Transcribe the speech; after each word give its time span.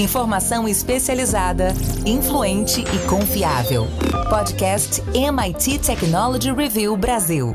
Informação 0.00 0.66
especializada, 0.66 1.74
influente 2.06 2.80
e 2.80 3.06
confiável. 3.06 3.86
Podcast 4.30 5.02
MIT 5.14 5.78
Technology 5.80 6.50
Review 6.50 6.96
Brasil. 6.96 7.54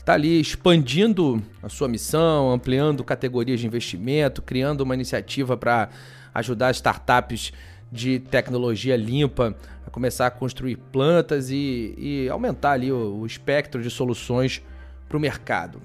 está 0.05 0.13
ali 0.13 0.39
expandindo 0.39 1.43
a 1.63 1.69
sua 1.71 1.89
missão, 1.89 2.53
ampliando 2.53 3.03
categorias 3.03 3.59
de 3.59 3.67
investimento, 3.67 4.43
criando 4.43 4.83
uma 4.83 4.93
iniciativa 4.93 5.57
para 5.57 5.89
ajudar 6.35 6.71
startups 6.73 7.55
de 7.91 8.19
tecnologia 8.19 8.97
limpa 8.99 9.57
a 9.87 9.91
começar 9.91 10.27
a 10.27 10.31
construir 10.31 10.77
plantas 10.77 11.49
e, 11.49 11.95
e 11.97 12.29
aumentar 12.29 12.73
ali 12.73 12.93
o, 12.93 13.21
o, 13.21 13.27
espectro 13.27 13.83
de 13.83 13.89
soluções 13.89 14.61
para 15.09 15.17
o 15.17 15.21
mercado. 15.21 15.81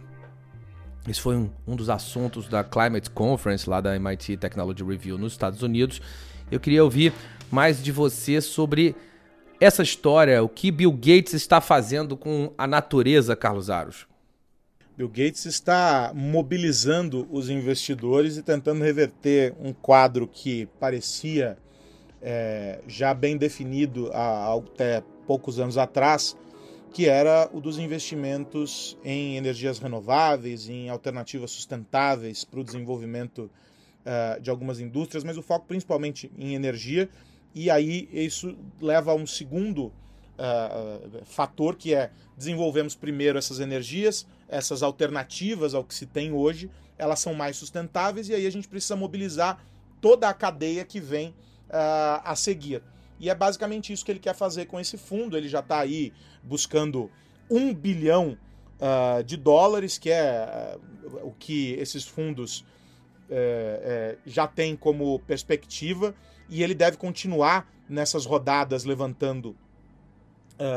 Esse 1.07 1.21
foi 1.21 1.37
um, 1.37 1.49
um 1.65 1.75
dos 1.77 1.89
assuntos 1.89 2.49
da 2.49 2.61
Climate 2.61 3.09
Conference 3.11 3.69
lá 3.69 3.79
da 3.79 3.95
MIT 3.95 4.35
Technology 4.35 4.83
Review 4.83 5.17
nos 5.17 5.31
Estados 5.31 5.63
Unidos. 5.63 6.01
Eu 6.51 6.59
queria 6.59 6.83
ouvir 6.83 7.13
mais 7.51 7.81
de 7.81 7.91
você 7.91 8.41
sobre 8.41 8.95
essa 9.59 9.83
história, 9.83 10.41
o 10.41 10.47
que 10.47 10.71
Bill 10.71 10.91
Gates 10.91 11.33
está 11.33 11.59
fazendo 11.59 12.15
com 12.15 12.53
a 12.57 12.65
natureza, 12.65 13.35
Carlos 13.35 13.69
Aros. 13.69 14.07
Bill 14.95 15.09
Gates 15.09 15.45
está 15.45 16.11
mobilizando 16.13 17.27
os 17.31 17.49
investidores 17.49 18.37
e 18.37 18.43
tentando 18.43 18.83
reverter 18.83 19.53
um 19.59 19.73
quadro 19.73 20.27
que 20.27 20.65
parecia 20.79 21.57
é, 22.21 22.81
já 22.87 23.13
bem 23.13 23.37
definido 23.37 24.11
há 24.13 24.53
até 24.53 25.03
poucos 25.25 25.59
anos 25.59 25.77
atrás, 25.77 26.35
que 26.93 27.07
era 27.07 27.49
o 27.53 27.61
dos 27.61 27.77
investimentos 27.77 28.97
em 29.03 29.37
energias 29.37 29.79
renováveis, 29.79 30.67
em 30.67 30.89
alternativas 30.89 31.51
sustentáveis 31.51 32.43
para 32.43 32.59
o 32.59 32.63
desenvolvimento 32.63 33.49
uh, 34.05 34.41
de 34.41 34.49
algumas 34.49 34.79
indústrias, 34.79 35.23
mas 35.23 35.37
o 35.37 35.41
foco 35.41 35.67
principalmente 35.67 36.31
em 36.37 36.55
energia. 36.55 37.09
E 37.53 37.69
aí 37.69 38.09
isso 38.11 38.55
leva 38.79 39.11
a 39.11 39.15
um 39.15 39.25
segundo 39.25 39.85
uh, 40.37 41.25
fator 41.25 41.75
que 41.75 41.93
é 41.93 42.11
desenvolvemos 42.37 42.95
primeiro 42.95 43.37
essas 43.37 43.59
energias, 43.59 44.27
essas 44.47 44.83
alternativas 44.83 45.73
ao 45.73 45.83
que 45.83 45.93
se 45.93 46.05
tem 46.05 46.31
hoje, 46.31 46.69
elas 46.97 47.19
são 47.19 47.33
mais 47.33 47.57
sustentáveis 47.57 48.29
e 48.29 48.33
aí 48.33 48.45
a 48.45 48.51
gente 48.51 48.67
precisa 48.67 48.95
mobilizar 48.95 49.63
toda 49.99 50.29
a 50.29 50.33
cadeia 50.33 50.85
que 50.85 50.99
vem 50.99 51.29
uh, 51.29 52.21
a 52.23 52.35
seguir. 52.35 52.81
E 53.19 53.29
é 53.29 53.35
basicamente 53.35 53.91
isso 53.91 54.05
que 54.05 54.11
ele 54.11 54.19
quer 54.19 54.33
fazer 54.33 54.65
com 54.65 54.79
esse 54.79 54.97
fundo. 54.97 55.35
Ele 55.35 55.49
já 55.49 55.59
está 55.59 55.79
aí 55.79 56.13
buscando 56.41 57.11
um 57.49 57.73
bilhão 57.73 58.37
uh, 58.79 59.21
de 59.23 59.35
dólares, 59.35 59.97
que 59.97 60.09
é 60.09 60.77
uh, 61.03 61.27
o 61.27 61.33
que 61.37 61.73
esses 61.73 62.05
fundos 62.05 62.63
eh, 63.31 63.81
eh, 63.83 64.17
já 64.25 64.47
têm 64.47 64.75
como 64.75 65.19
perspectiva, 65.19 66.15
e 66.49 66.63
ele 66.63 66.73
deve 66.73 66.97
continuar 66.97 67.71
nessas 67.87 68.25
rodadas 68.25 68.83
levantando 68.83 69.55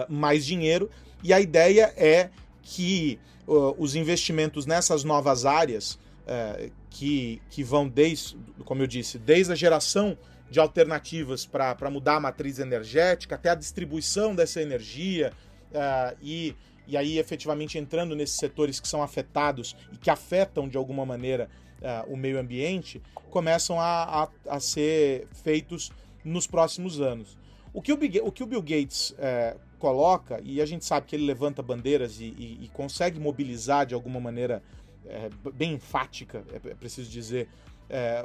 mais 0.09 0.47
dinheiro. 0.47 0.89
E 1.25 1.33
a 1.33 1.41
ideia 1.41 1.93
é 1.97 2.31
que 2.63 3.19
uh, 3.47 3.75
os 3.79 3.95
investimentos 3.95 4.67
nessas 4.67 5.05
novas 5.05 5.45
áreas, 5.45 5.95
uh, 5.95 6.71
que, 6.91 7.41
que 7.51 7.63
vão 7.63 7.89
desde, 7.89 8.37
como 8.65 8.83
eu 8.83 8.87
disse, 8.87 9.19
desde 9.19 9.53
a 9.53 9.57
geração 9.57 10.17
de 10.51 10.61
alternativas 10.61 11.47
para 11.47 11.91
mudar 11.91 12.17
a 12.17 12.21
matriz 12.21 12.59
energética 12.59 13.37
até 13.37 13.51
a 13.51 13.55
distribuição 13.55 14.35
dessa 14.35 14.61
energia 14.61 15.33
uh, 15.71 16.17
e, 16.21 16.55
e 16.87 16.97
aí 16.97 17.19
efetivamente 17.19 17.79
entrando 17.79 18.15
nesses 18.15 18.37
setores 18.37 18.79
que 18.79 18.87
são 18.87 19.03
afetados 19.03 19.75
e 19.93 19.97
que 19.97 20.11
afetam 20.11 20.69
de 20.69 20.77
alguma 20.77 21.07
maneira 21.07 21.49
uh, 21.83 22.13
o 22.13 22.17
meio 22.17 22.39
ambiente, 22.39 23.03
começam 23.31 23.81
a, 23.81 24.25
a, 24.25 24.29
a, 24.57 24.61
ser 24.61 25.27
feitos 25.43 25.91
nos 26.25 26.47
próximos 26.47 27.01
anos. 27.01 27.37
O 27.73 27.83
que 27.83 27.93
o, 27.93 27.99
o, 28.25 28.33
que 28.33 28.43
o 28.43 28.47
Bill 28.47 28.63
Gates 28.63 29.11
uh, 29.11 29.59
coloca, 29.79 30.41
e 30.43 30.61
a 30.61 30.67
gente 30.67 30.85
sabe 30.85 31.07
que 31.07 31.17
ele 31.17 31.27
levanta 31.27 31.63
bandeiras 31.63 32.21
e, 32.21 32.25
e, 32.25 32.59
e 32.63 32.69
consegue 32.73 33.19
mobilizar 33.19 33.85
de 33.87 33.95
alguma 33.95 34.21
maneira 34.21 34.63
é, 35.05 35.29
bem 35.53 35.73
enfática, 35.73 36.45
é, 36.53 36.71
é 36.71 36.75
preciso 36.75 37.11
dizer, 37.11 37.49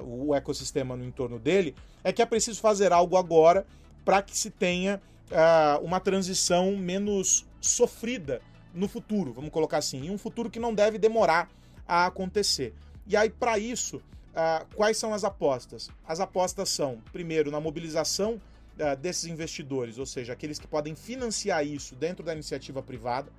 o 0.06 0.34
ecossistema 0.34 0.95
no 0.95 1.03
entorno 1.03 1.38
dele, 1.38 1.75
é 2.01 2.13
que 2.13 2.22
é 2.22 2.25
preciso 2.25 2.62
fazer 2.62 2.94
algo 2.94 3.18
agora 3.18 3.66
para 4.06 4.22
que 4.22 4.38
se 4.38 4.50
tenha 4.50 5.01
uh, 5.31 5.84
uma 5.84 6.00
transição 6.00 6.75
menos 6.78 7.45
sofrida 7.59 8.41
no 8.74 8.88
futuro, 8.88 9.34
vamos 9.34 9.50
colocar 9.50 9.78
assim, 9.78 10.06
em 10.06 10.12
um 10.12 10.18
futuro 10.18 10.50
que 10.50 10.59
não 10.59 10.74
deve 10.74 10.97
demorar 10.97 11.50
a 11.88 12.06
acontecer. 12.06 12.74
E 13.07 13.16
aí, 13.16 13.29
para 13.29 13.57
isso, 13.57 13.97
uh, 13.97 14.66
quais 14.75 14.97
são 14.97 15.13
as 15.13 15.23
apostas? 15.23 15.90
As 16.06 16.19
apostas 16.19 16.68
são, 16.68 17.01
primeiro, 17.13 17.50
na 17.50 17.62
mobilização 17.62 18.34
uh, 18.34 18.97
desses 18.97 19.25
investidores, 19.25 19.97
ou 19.97 20.06
seja, 20.06 20.34
aqueles 20.34 20.59
que 20.59 20.68
podem 20.68 20.94
financiar 20.94 21.66
isso 21.66 21.95
dentro 21.95 22.22
da 22.22 22.34
iniciativa 22.34 22.84
privada. 22.84 23.31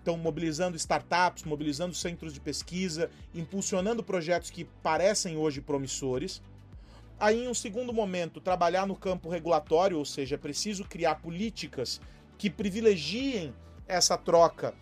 Então, 0.00 0.16
mobilizando 0.16 0.74
startups, 0.78 1.44
mobilizando 1.44 1.94
centros 1.94 2.32
de 2.32 2.40
pesquisa, 2.40 3.10
impulsionando 3.34 4.02
projetos 4.02 4.48
que 4.48 4.64
parecem 4.82 5.36
hoje 5.36 5.60
promissores. 5.60 6.40
Aí, 7.18 7.44
em 7.44 7.48
um 7.48 7.52
segundo 7.52 7.92
momento, 7.92 8.40
trabalhar 8.40 8.86
no 8.86 8.96
campo 8.96 9.28
regulatório, 9.28 9.98
ou 9.98 10.06
seja, 10.06 10.36
é 10.36 10.38
preciso 10.38 10.84
criar 10.84 11.16
políticas 11.16 12.00
que 12.38 12.48
privilegiem 12.48 13.52
essa 13.86 14.16
troca 14.16 14.72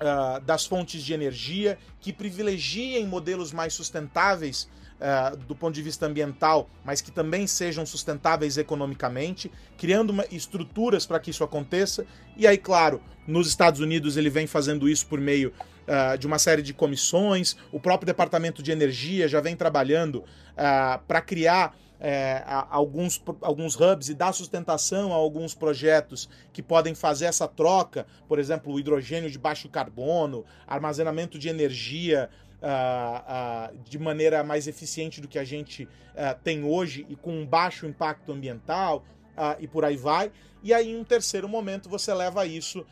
uh, 0.00 0.40
das 0.40 0.66
fontes 0.66 1.02
de 1.02 1.12
energia, 1.12 1.78
que 2.00 2.12
privilegiem 2.12 3.06
modelos 3.06 3.52
mais 3.52 3.74
sustentáveis 3.74 4.68
uh, 4.98 5.36
do 5.36 5.54
ponto 5.54 5.74
de 5.74 5.82
vista 5.82 6.06
ambiental, 6.06 6.68
mas 6.84 7.00
que 7.00 7.10
também 7.10 7.46
sejam 7.46 7.84
sustentáveis 7.86 8.56
economicamente, 8.58 9.50
criando 9.76 10.10
uma, 10.10 10.24
estruturas 10.30 11.06
para 11.06 11.20
que 11.20 11.30
isso 11.30 11.44
aconteça. 11.44 12.04
E 12.36 12.46
aí, 12.46 12.58
claro, 12.58 13.00
nos 13.26 13.48
Estados 13.48 13.80
Unidos 13.80 14.16
ele 14.16 14.30
vem 14.30 14.46
fazendo 14.46 14.88
isso 14.88 15.06
por 15.06 15.20
meio 15.20 15.52
uh, 15.86 16.18
de 16.18 16.26
uma 16.26 16.38
série 16.38 16.62
de 16.62 16.72
comissões, 16.72 17.56
o 17.72 17.80
próprio 17.80 18.06
Departamento 18.06 18.62
de 18.62 18.70
Energia 18.70 19.28
já 19.28 19.40
vem 19.40 19.56
trabalhando 19.56 20.16
uh, 20.16 20.98
para 21.06 21.20
criar 21.20 21.76
é, 22.00 22.42
alguns, 22.70 23.22
alguns 23.40 23.74
hubs 23.74 24.08
e 24.08 24.14
dar 24.14 24.32
sustentação 24.32 25.12
a 25.12 25.16
alguns 25.16 25.54
projetos 25.54 26.28
que 26.52 26.62
podem 26.62 26.94
fazer 26.94 27.26
essa 27.26 27.48
troca, 27.48 28.06
por 28.28 28.38
exemplo, 28.38 28.78
hidrogênio 28.78 29.30
de 29.30 29.38
baixo 29.38 29.68
carbono, 29.68 30.44
armazenamento 30.66 31.38
de 31.38 31.48
energia 31.48 32.30
uh, 32.62 33.72
uh, 33.72 33.78
de 33.84 33.98
maneira 33.98 34.42
mais 34.44 34.66
eficiente 34.66 35.20
do 35.20 35.28
que 35.28 35.38
a 35.38 35.44
gente 35.44 35.84
uh, 35.84 36.38
tem 36.42 36.64
hoje 36.64 37.06
e 37.08 37.16
com 37.16 37.32
um 37.32 37.46
baixo 37.46 37.86
impacto 37.86 38.32
ambiental 38.32 39.04
e 39.60 39.68
por 39.68 39.84
aí 39.84 39.96
vai. 39.96 40.32
E 40.64 40.74
aí, 40.74 40.90
em 40.90 40.98
um 40.98 41.04
terceiro 41.04 41.48
momento, 41.48 41.88
você 41.88 42.12
leva 42.12 42.44
isso 42.44 42.84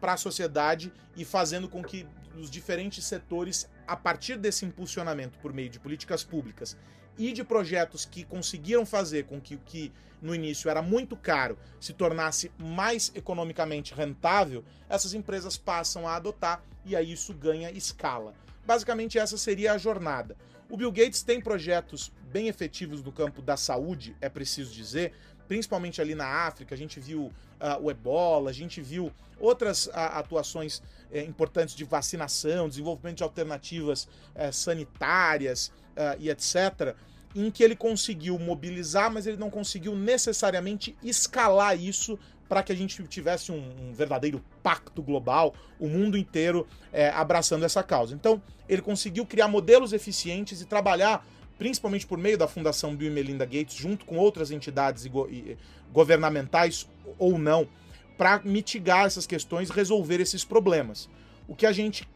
para 0.00 0.12
a 0.12 0.16
sociedade 0.16 0.92
e 1.16 1.24
fazendo 1.24 1.68
com 1.68 1.82
que 1.82 2.06
os 2.38 2.48
diferentes 2.48 3.04
setores, 3.04 3.68
a 3.84 3.96
partir 3.96 4.36
desse 4.36 4.64
impulsionamento 4.64 5.36
por 5.40 5.52
meio 5.52 5.68
de 5.68 5.80
políticas 5.80 6.22
públicas 6.22 6.76
e 7.18 7.32
de 7.32 7.42
projetos 7.42 8.04
que 8.04 8.24
conseguiram 8.24 8.86
fazer 8.86 9.24
com 9.24 9.40
que 9.40 9.56
o 9.56 9.58
que 9.58 9.92
no 10.22 10.34
início 10.34 10.70
era 10.70 10.82
muito 10.82 11.16
caro 11.16 11.58
se 11.80 11.92
tornasse 11.92 12.50
mais 12.58 13.12
economicamente 13.14 13.94
rentável, 13.94 14.64
essas 14.88 15.14
empresas 15.14 15.56
passam 15.56 16.06
a 16.06 16.16
adotar 16.16 16.62
e 16.84 16.96
aí 16.96 17.12
isso 17.12 17.34
ganha 17.34 17.70
escala. 17.70 18.34
Basicamente, 18.66 19.18
essa 19.18 19.38
seria 19.38 19.72
a 19.72 19.78
jornada. 19.78 20.36
O 20.70 20.76
Bill 20.76 20.92
Gates 20.92 21.22
tem 21.22 21.40
projetos 21.40 22.12
bem 22.30 22.48
efetivos 22.48 23.02
no 23.02 23.10
campo 23.10 23.40
da 23.40 23.56
saúde, 23.56 24.14
é 24.20 24.28
preciso 24.28 24.72
dizer. 24.72 25.12
Principalmente 25.48 26.00
ali 26.00 26.14
na 26.14 26.26
África, 26.26 26.74
a 26.74 26.78
gente 26.78 27.00
viu 27.00 27.22
uh, 27.22 27.32
o 27.82 27.90
ebola, 27.90 28.50
a 28.50 28.52
gente 28.52 28.80
viu 28.80 29.10
outras 29.40 29.86
uh, 29.86 29.92
atuações 29.94 30.78
uh, 30.78 31.18
importantes 31.26 31.74
de 31.74 31.84
vacinação, 31.84 32.68
desenvolvimento 32.68 33.16
de 33.16 33.22
alternativas 33.22 34.06
eh, 34.34 34.52
sanitárias 34.52 35.72
e 36.20 36.30
etc., 36.30 36.94
em 37.34 37.50
que 37.50 37.62
ele 37.64 37.74
conseguiu 37.74 38.38
mobilizar, 38.38 39.12
mas 39.12 39.26
ele 39.26 39.36
não 39.36 39.50
conseguiu 39.50 39.96
necessariamente 39.96 40.96
escalar 41.02 41.76
isso 41.76 42.16
para 42.48 42.62
que 42.62 42.72
a 42.72 42.74
gente 42.74 43.02
tivesse 43.06 43.52
um, 43.52 43.56
um, 43.56 43.92
verdadeiro 43.92 44.42
pacto 44.62 45.02
global, 45.02 45.54
o 45.78 45.86
mundo 45.86 46.16
inteiro 46.16 46.66
é, 46.92 47.10
abraçando 47.10 47.64
essa 47.64 47.82
causa. 47.82 48.14
Então, 48.14 48.42
ele 48.68 48.80
conseguiu 48.80 49.26
criar 49.26 49.48
modelos 49.48 49.92
eficientes 49.92 50.60
e 50.60 50.64
trabalhar, 50.64 51.26
principalmente 51.58 52.06
por 52.06 52.16
meio 52.16 52.38
da 52.38 52.46
Fundação 52.46 52.94
Bill 52.94 53.10
e 53.10 53.14
Melinda 53.14 53.44
Gates, 53.44 53.76
junto 53.76 54.04
com 54.04 54.16
outras 54.16 54.50
entidades 54.50 55.06
go 55.06 55.28
governamentais 55.92 56.88
ou 57.18 57.38
não, 57.38 57.68
para 58.16 58.40
mitigar 58.44 59.06
essas 59.06 59.26
questões, 59.26 59.70
resolver 59.70 60.20
esses 60.20 60.44
problemas. 60.44 61.08
O 61.46 61.54
que 61.54 61.66
a 61.66 61.72
gente 61.72 62.08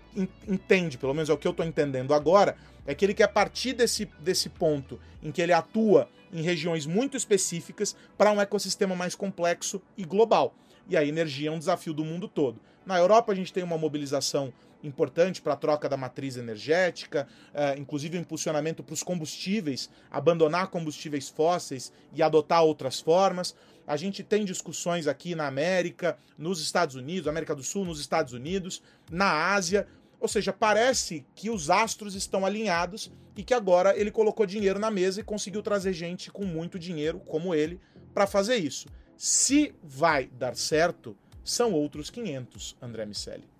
entende, 0.46 0.98
pelo 0.98 1.14
menos 1.14 1.30
é 1.30 1.32
o 1.32 1.38
que 1.38 1.46
eu 1.46 1.52
estou 1.52 1.64
entendendo 1.64 2.12
agora, 2.12 2.56
é 2.86 2.94
que 2.94 3.04
ele 3.04 3.14
quer 3.14 3.28
partir 3.28 3.72
desse, 3.72 4.06
desse 4.20 4.48
ponto 4.48 5.00
em 5.22 5.30
que 5.30 5.40
ele 5.40 5.52
atua 5.52 6.08
em 6.32 6.42
regiões 6.42 6.86
muito 6.86 7.16
específicas 7.16 7.96
para 8.16 8.32
um 8.32 8.40
ecossistema 8.40 8.94
mais 8.94 9.14
complexo 9.14 9.80
e 9.96 10.04
global. 10.04 10.54
E 10.88 10.96
a 10.96 11.04
energia 11.04 11.48
é 11.48 11.52
um 11.52 11.58
desafio 11.58 11.94
do 11.94 12.04
mundo 12.04 12.26
todo. 12.26 12.60
Na 12.84 12.98
Europa, 12.98 13.32
a 13.32 13.34
gente 13.34 13.52
tem 13.52 13.62
uma 13.62 13.78
mobilização 13.78 14.52
importante 14.82 15.40
para 15.40 15.54
a 15.54 15.56
troca 15.56 15.88
da 15.88 15.96
matriz 15.96 16.36
energética, 16.36 17.26
uh, 17.52 17.78
inclusive 17.78 18.16
o 18.16 18.20
impulsionamento 18.20 18.82
para 18.82 18.94
os 18.94 19.02
combustíveis, 19.02 19.90
abandonar 20.10 20.68
combustíveis 20.68 21.28
fósseis 21.28 21.92
e 22.12 22.22
adotar 22.22 22.62
outras 22.62 23.00
formas. 23.00 23.54
A 23.86 23.96
gente 23.96 24.22
tem 24.22 24.44
discussões 24.44 25.06
aqui 25.06 25.34
na 25.34 25.46
América, 25.46 26.16
nos 26.38 26.60
Estados 26.60 26.94
Unidos, 26.94 27.28
América 27.28 27.54
do 27.54 27.62
Sul, 27.62 27.84
nos 27.84 28.00
Estados 28.00 28.32
Unidos, 28.32 28.82
na 29.10 29.52
Ásia, 29.52 29.86
ou 30.20 30.28
seja, 30.28 30.52
parece 30.52 31.26
que 31.34 31.50
os 31.50 31.68
astros 31.68 32.14
estão 32.14 32.46
alinhados 32.46 33.10
e 33.36 33.42
que 33.42 33.52
agora 33.52 33.98
ele 33.98 34.10
colocou 34.10 34.46
dinheiro 34.46 34.78
na 34.78 34.90
mesa 34.90 35.20
e 35.20 35.24
conseguiu 35.24 35.62
trazer 35.62 35.92
gente 35.92 36.30
com 36.30 36.44
muito 36.44 36.78
dinheiro, 36.78 37.18
como 37.20 37.54
ele, 37.54 37.80
para 38.14 38.26
fazer 38.26 38.56
isso. 38.56 38.86
Se 39.16 39.74
vai 39.82 40.26
dar 40.26 40.54
certo, 40.54 41.16
são 41.44 41.72
outros 41.72 42.08
500, 42.08 42.76
André 42.80 43.04
Miceli. 43.04 43.51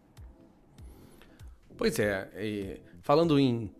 Pois 1.76 1.98
é, 1.98 2.78
falando 3.02 3.38
em, 3.38 3.70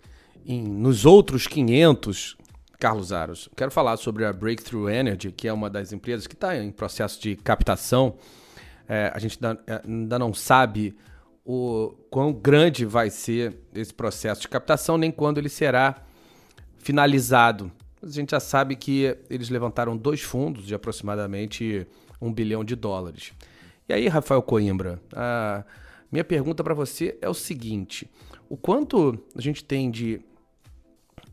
em, 0.45 0.63
nos 0.63 1.05
outros 1.05 1.47
500, 1.47 2.37
Carlos 2.79 3.13
Aros, 3.13 3.49
quero 3.57 3.71
falar 3.71 3.97
sobre 3.97 4.25
a 4.25 4.33
Breakthrough 4.33 4.89
Energy, 4.89 5.31
que 5.31 5.47
é 5.47 5.53
uma 5.53 5.71
das 5.71 5.93
empresas 5.93 6.27
que 6.27 6.35
está 6.35 6.57
em 6.57 6.71
processo 6.71 7.21
de 7.21 7.37
captação. 7.37 8.17
É, 8.89 9.13
a 9.15 9.19
gente 9.19 9.39
ainda, 9.41 9.63
é, 9.67 10.19
não 10.19 10.35
sabe 10.35 10.97
o 11.45 11.95
quão 12.11 12.33
grande 12.33 12.85
vai 12.85 13.11
ser 13.11 13.57
esse 13.75 13.93
processo 13.93 14.43
de 14.43 14.49
captação, 14.49 14.99
nem 14.99 15.11
quando 15.11 15.39
ele 15.39 15.49
será 15.49 16.03
finalizado. 16.79 17.71
A 18.03 18.09
gente 18.09 18.33
já 18.33 18.41
sabe 18.41 18.75
que 18.75 19.17
eles 19.31 19.49
levantaram 19.49 19.97
dois 19.97 20.21
fundos 20.21 20.67
de 20.67 20.75
aproximadamente 20.75 21.87
um 22.21 22.33
bilhão 22.33 22.65
de 22.65 22.75
dólares. 22.75 23.33
E 23.89 23.93
aí, 23.93 24.09
Rafael 24.09 24.43
Coimbra, 24.43 25.01
a 25.15 25.65
minha 26.13 26.25
pergunta 26.25 26.63
para 26.63 26.75
você 26.75 27.17
é 27.23 27.29
o 27.29 27.35
seguinte: 27.35 28.09
o 28.49 28.57
quanto 28.57 29.19
a 29.35 29.41
gente 29.41 29.65
tem 29.65 29.91
de 29.91 30.21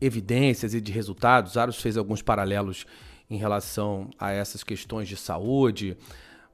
evidências 0.00 0.72
e 0.72 0.80
de 0.80 0.90
resultados? 0.90 1.58
Aros 1.58 1.80
fez 1.80 1.98
alguns 1.98 2.22
paralelos 2.22 2.86
em 3.28 3.36
relação 3.36 4.08
a 4.18 4.32
essas 4.32 4.64
questões 4.64 5.06
de 5.06 5.16
saúde, 5.16 5.96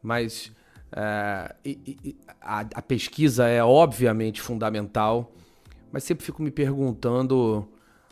mas 0.02 0.52
é, 0.92 1.54
e, 1.64 1.96
e, 2.04 2.16
a, 2.40 2.60
a, 2.60 2.82
pesquisa 2.82 3.46
é 3.46 3.62
obviamente 3.62 4.42
fundamental, 4.42 5.32
mas 5.92 6.04
sempre 6.04 6.24
fico 6.24 6.42
me 6.42 6.50
perguntando 6.50 7.66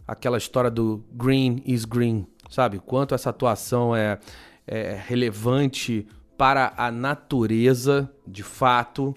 aquela 0.06 0.38
história 0.38 0.70
do 0.70 1.04
green 1.12 1.62
is 1.66 1.84
green, 1.84 2.26
sabe? 2.48 2.78
Quanto 2.78 3.14
essa 3.14 3.30
atuação 3.30 3.94
é, 3.94 4.18
é 4.66 5.00
relevante 5.06 6.06
para 6.36 6.72
a 6.76 6.90
natureza, 6.90 8.10
de 8.26 8.42
fato, 8.42 9.14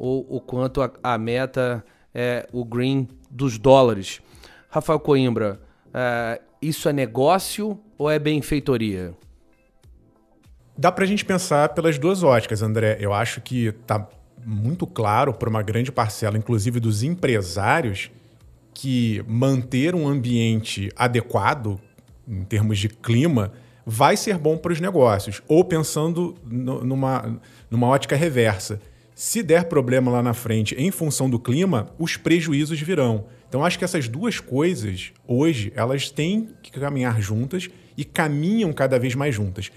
ou 0.00 0.26
o 0.30 0.40
quanto 0.40 0.80
a, 0.80 0.90
a, 1.02 1.18
meta 1.18 1.84
é 2.14 2.48
o 2.54 2.64
green 2.64 3.06
dos 3.30 3.58
dólares. 3.58 4.22
Rafael 4.70 4.98
Coimbra, 4.98 5.60
é, 5.92 6.40
isso 6.62 6.88
é 6.88 6.92
negócio 6.92 7.78
ou 7.98 8.10
é 8.10 8.18
benfeitoria? 8.18 9.12
Dá 10.76 10.90
para 10.90 11.04
a 11.04 11.06
gente 11.06 11.22
pensar 11.22 11.68
pelas 11.74 11.98
duas 11.98 12.22
óticas, 12.22 12.62
André. 12.62 12.96
Eu 12.98 13.12
acho 13.12 13.42
que 13.42 13.66
está 13.66 14.08
muito 14.42 14.86
claro 14.86 15.34
para 15.34 15.50
uma 15.50 15.60
grande 15.60 15.92
parcela, 15.92 16.38
inclusive 16.38 16.80
dos 16.80 17.02
empresários, 17.02 18.10
que 18.72 19.22
manter 19.28 19.94
um 19.94 20.08
ambiente 20.08 20.88
adequado 20.96 21.78
em 22.26 22.42
termos 22.44 22.78
de 22.78 22.88
clima 22.88 23.52
vai 23.84 24.16
ser 24.16 24.38
bom 24.38 24.56
para 24.56 24.72
os 24.72 24.80
negócios. 24.80 25.42
Ou 25.46 25.62
pensando 25.62 26.34
numa, 26.42 27.38
numa 27.70 27.86
ótica 27.88 28.16
reversa. 28.16 28.80
Se 29.20 29.42
der 29.42 29.64
problema 29.64 30.10
lá 30.10 30.22
na 30.22 30.32
frente 30.32 30.74
em 30.78 30.90
função 30.90 31.28
do 31.28 31.38
clima, 31.38 31.94
os 31.98 32.16
prejuízos 32.16 32.80
virão. 32.80 33.26
Então 33.46 33.62
acho 33.62 33.78
que 33.78 33.84
essas 33.84 34.08
duas 34.08 34.40
coisas, 34.40 35.12
hoje, 35.28 35.70
elas 35.76 36.08
têm 36.08 36.48
que 36.62 36.70
caminhar 36.70 37.20
juntas 37.20 37.68
e 37.98 38.02
caminham 38.02 38.72
cada 38.72 38.98
vez 38.98 39.14
mais 39.14 39.34
juntas. 39.34 39.70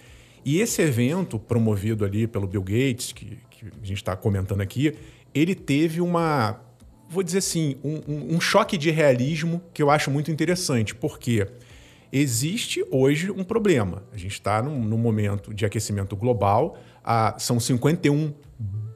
E 0.46 0.62
esse 0.62 0.82
evento, 0.82 1.38
promovido 1.38 2.06
ali 2.06 2.26
pelo 2.26 2.48
Bill 2.48 2.64
Gates, 2.64 3.12
que, 3.12 3.38
que 3.50 3.66
a 3.66 3.86
gente 3.86 3.98
está 3.98 4.16
comentando 4.16 4.62
aqui, 4.62 4.94
ele 5.34 5.56
teve 5.56 6.00
uma, 6.00 6.62
vou 7.10 7.22
dizer 7.22 7.40
assim, 7.40 7.76
um, 7.84 8.36
um, 8.38 8.40
choque 8.40 8.78
de 8.78 8.92
realismo 8.92 9.62
que 9.74 9.84
eu 9.84 9.92
acho 9.92 10.10
muito 10.10 10.32
interessante, 10.32 10.96
porque 10.96 11.46
existe 12.14 12.82
hoje 12.90 13.30
um 13.30 13.44
problema. 13.44 14.04
A 14.14 14.18
gente 14.18 14.36
está 14.36 14.64
num, 14.64 14.82
num, 14.82 14.98
momento 14.98 15.54
de 15.54 15.66
aquecimento 15.66 16.16
global, 16.16 16.78
ah, 17.04 17.36
são 17.38 17.60
51 17.60 18.34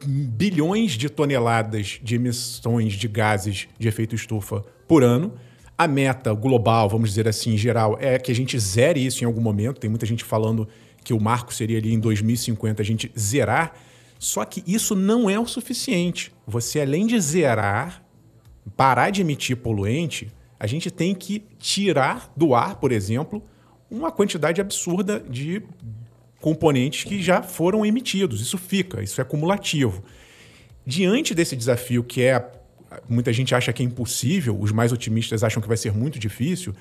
bilhões 0.08 0.94
de 0.94 1.10
toneladas 1.10 2.00
de 2.02 2.16
emissões 2.16 2.94
de 2.94 3.08
gases 3.08 3.68
de 3.78 3.88
efeito 3.88 4.16
estufa 4.16 4.64
por 4.88 5.04
ano. 5.04 5.34
A 5.78 5.88
meta 5.88 6.34
global, 6.34 6.88
vamos 6.88 7.10
dizer 7.10 7.28
assim, 7.28 7.54
em 7.54 7.58
geral, 7.58 7.98
é 8.00 8.18
que 8.18 8.32
a 8.32 8.36
gente 8.36 8.58
zere 8.58 9.06
isso 9.06 9.24
em 9.24 9.28
algum 9.28 9.42
momento. 9.42 9.80
Tem 9.80 9.90
muita 9.90 10.06
gente 10.06 10.24
falando 10.24 10.68
que 11.04 11.14
o 11.14 11.20
marco 11.20 11.54
seria 11.54 11.78
ali 11.78 11.94
em 11.94 12.00
2050 12.00 12.82
a 12.82 12.86
gente 12.86 13.12
zerar. 13.18 13.74
Só 14.18 14.44
que 14.46 14.64
isso 14.66 14.96
não 14.96 15.30
é 15.30 15.40
o 15.40 15.46
suficiente. 15.46 16.32
Você, 16.48 16.82
além 16.82 17.06
de 17.06 17.20
zerar, 17.20 18.04
parar 18.76 19.10
de 19.10 19.22
emitir 19.22 19.58
poluente, 19.58 20.32
a 20.60 20.66
gente 20.66 20.90
tem 20.90 21.14
que 21.14 21.44
tirar 21.60 22.32
do 22.36 22.56
ar, 22.56 22.78
por 22.78 22.92
exemplo, 22.92 23.44
uma 23.92 24.12
quantidade 24.12 24.60
absurda 24.60 25.20
de 25.20 25.62
componentes 26.48 27.04
que 27.04 27.22
já 27.22 27.44
foram 27.44 27.86
emitidos. 27.86 28.40
Isso 28.40 28.58
fica, 28.58 29.04
isso 29.04 29.20
é 29.20 29.24
cumulativo. 29.26 30.02
Diante 30.86 31.36
desse 31.36 31.58
desafio 31.58 32.06
que 32.06 32.22
é 32.24 32.50
muita 33.10 33.34
gente 33.34 33.54
acha 33.54 33.74
que 33.74 33.84
é 33.84 33.86
impossível, 33.86 34.58
os 34.58 34.72
mais 34.72 34.94
otimistas 34.94 35.44
acham 35.44 35.62
que 35.62 35.68
vai 35.68 35.76
ser 35.76 35.92
muito 35.92 36.18
difícil, 36.18 36.74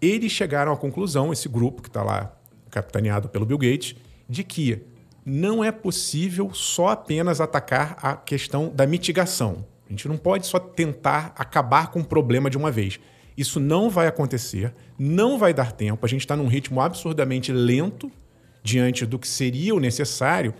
eles 0.00 0.32
chegaram 0.32 0.72
à 0.72 0.76
conclusão, 0.78 1.30
esse 1.30 1.46
grupo 1.46 1.82
que 1.82 1.88
está 1.88 2.02
lá 2.02 2.34
capitaneado 2.70 3.28
pelo 3.28 3.44
Bill 3.44 3.58
Gates, 3.58 3.96
de 4.26 4.42
que 4.42 4.80
não 5.26 5.62
é 5.62 5.70
possível 5.70 6.50
só 6.54 6.88
apenas 6.88 7.38
atacar 7.38 7.98
a 8.00 8.16
questão 8.16 8.72
da 8.74 8.86
mitigação. 8.86 9.66
A 9.86 9.90
gente 9.90 10.08
não 10.08 10.16
pode 10.16 10.46
só 10.46 10.58
tentar 10.58 11.34
acabar 11.36 11.90
com 11.90 12.00
o 12.00 12.04
problema 12.04 12.48
de 12.48 12.56
uma 12.56 12.70
vez. 12.70 12.98
Isso 13.36 13.60
não 13.60 13.90
vai 13.90 14.06
acontecer, 14.06 14.72
não 14.98 15.36
vai 15.36 15.52
dar 15.52 15.70
tempo. 15.70 16.06
A 16.06 16.08
gente 16.08 16.22
está 16.22 16.34
num 16.34 16.46
ritmo 16.46 16.80
absurdamente 16.80 17.52
lento 17.52 18.10
diante 18.62 19.06
do 19.06 19.18
que 19.18 19.28
seria 19.28 19.74
o 19.74 19.80
necessário. 19.80 20.54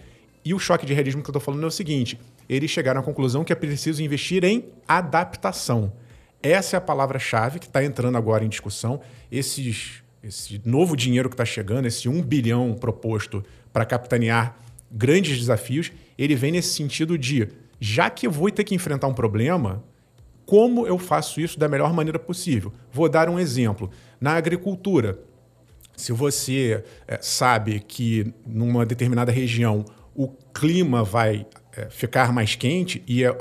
E 0.45 0.55
o 0.55 0.59
choque 0.59 0.87
de 0.87 0.95
realismo 0.95 1.23
que 1.23 1.29
eu 1.29 1.33
estou 1.33 1.43
falando 1.43 1.65
é 1.65 1.67
o 1.67 1.71
seguinte: 1.71 2.19
eles 2.49 2.71
chegaram 2.71 3.01
à 3.01 3.05
conclusão 3.05 3.45
que 3.45 3.53
é 3.53 3.57
preciso 3.57 4.03
investir 4.03 4.45
em 4.45 4.65
adaptação. 4.87 5.93
Essa 6.43 6.77
é 6.77 6.79
a 6.79 6.81
palavra-chave 6.81 7.59
que 7.59 7.67
está 7.67 7.85
entrando 7.85 8.17
agora 8.17 8.45
em 8.45 8.49
discussão. 8.49 9.01
Esses 9.31 10.03
esse 10.23 10.61
novo 10.65 10.97
dinheiro 10.97 11.29
que 11.29 11.35
está 11.35 11.45
chegando, 11.45 11.87
esse 11.87 12.09
um 12.09 12.23
bilhão 12.23 12.75
proposto 12.75 13.43
para 13.73 13.87
capitanear 13.87 14.57
grandes 14.91 15.39
desafios, 15.39 15.91
ele 16.19 16.35
vem 16.35 16.53
nesse 16.53 16.75
sentido 16.75 17.17
de, 17.17 17.49
já 17.81 18.11
que 18.11 18.27
eu 18.27 18.31
vou 18.31 18.51
ter 18.51 18.65
que 18.65 18.75
enfrentar 18.75 19.07
um 19.07 19.15
problema, 19.15 19.83
como 20.45 20.87
eu 20.87 20.99
faço 20.99 21.41
isso 21.41 21.59
da 21.59 21.69
melhor 21.69 21.93
maneira 21.95 22.19
possível? 22.19 22.73
Vou 22.93 23.09
dar 23.09 23.29
um 23.29 23.39
exemplo. 23.39 23.91
Na 24.21 24.33
agricultura, 24.33 25.19
se 26.01 26.13
você 26.13 26.83
é, 27.07 27.19
sabe 27.21 27.81
que 27.81 28.33
numa 28.47 28.87
determinada 28.87 29.31
região 29.31 29.85
o 30.15 30.29
clima 30.29 31.05
vai 31.05 31.47
é, 31.77 31.91
ficar 31.91 32.33
mais 32.33 32.55
quente 32.55 33.05
e 33.07 33.25
a, 33.25 33.35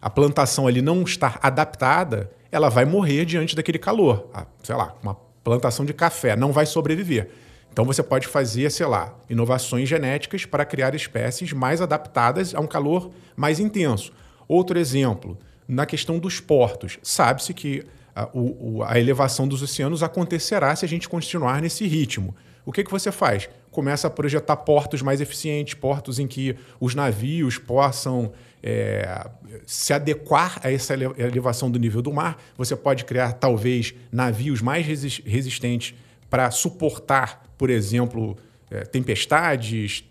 a, 0.00 0.10
plantação 0.10 0.66
ali 0.66 0.80
não 0.80 1.02
estar 1.02 1.38
adaptada, 1.42 2.30
ela 2.50 2.68
vai 2.68 2.84
morrer 2.84 3.24
diante 3.26 3.54
daquele 3.54 3.78
calor. 3.78 4.28
A, 4.32 4.46
sei 4.62 4.74
lá, 4.74 4.96
uma 5.02 5.14
plantação 5.44 5.84
de 5.84 5.92
café, 5.92 6.34
não 6.34 6.52
vai 6.52 6.64
sobreviver. 6.64 7.28
Então 7.70 7.84
você 7.84 8.02
pode 8.02 8.26
fazer, 8.26 8.70
sei 8.70 8.86
lá, 8.86 9.14
inovações 9.28 9.88
genéticas 9.88 10.46
para 10.46 10.64
criar 10.64 10.94
espécies 10.94 11.52
mais 11.52 11.82
adaptadas 11.82 12.54
a 12.54 12.60
um 12.60 12.66
calor 12.66 13.10
mais 13.36 13.60
intenso. 13.60 14.12
Outro 14.48 14.78
exemplo, 14.78 15.36
na 15.68 15.84
questão 15.84 16.18
dos 16.18 16.40
portos. 16.40 16.98
Sabe-se 17.02 17.52
que 17.52 17.84
a, 18.14 18.28
o, 18.32 18.82
a, 18.84 18.98
elevação 18.98 19.48
dos 19.48 19.62
oceanos 19.62 20.02
acontecerá 20.02 20.74
se 20.76 20.84
a 20.84 20.88
gente 20.88 21.08
continuar 21.08 21.60
nesse 21.60 21.86
ritmo. 21.86 22.34
O 22.64 22.72
que, 22.72 22.84
que 22.84 22.90
você 22.90 23.10
faz? 23.10 23.48
Começa 23.70 24.06
a 24.06 24.10
projetar 24.10 24.56
portos 24.56 25.02
mais 25.02 25.20
eficientes, 25.20 25.74
portos 25.74 26.18
em 26.18 26.26
que 26.26 26.56
os 26.80 26.94
navios 26.94 27.58
possam 27.58 28.32
é, 28.62 29.28
se 29.66 29.92
adequar 29.92 30.60
a 30.62 30.72
essa 30.72 30.94
elevação 30.94 31.70
do 31.70 31.78
nível 31.78 32.00
do 32.00 32.12
mar. 32.12 32.38
Você 32.56 32.74
pode 32.74 33.04
criar, 33.04 33.32
talvez, 33.32 33.92
navios 34.10 34.62
mais 34.62 34.86
resistentes 34.86 35.94
para 36.30 36.50
suportar, 36.50 37.44
por 37.58 37.68
exemplo, 37.68 38.36
é, 38.70 38.80
tempestades, 38.82 40.04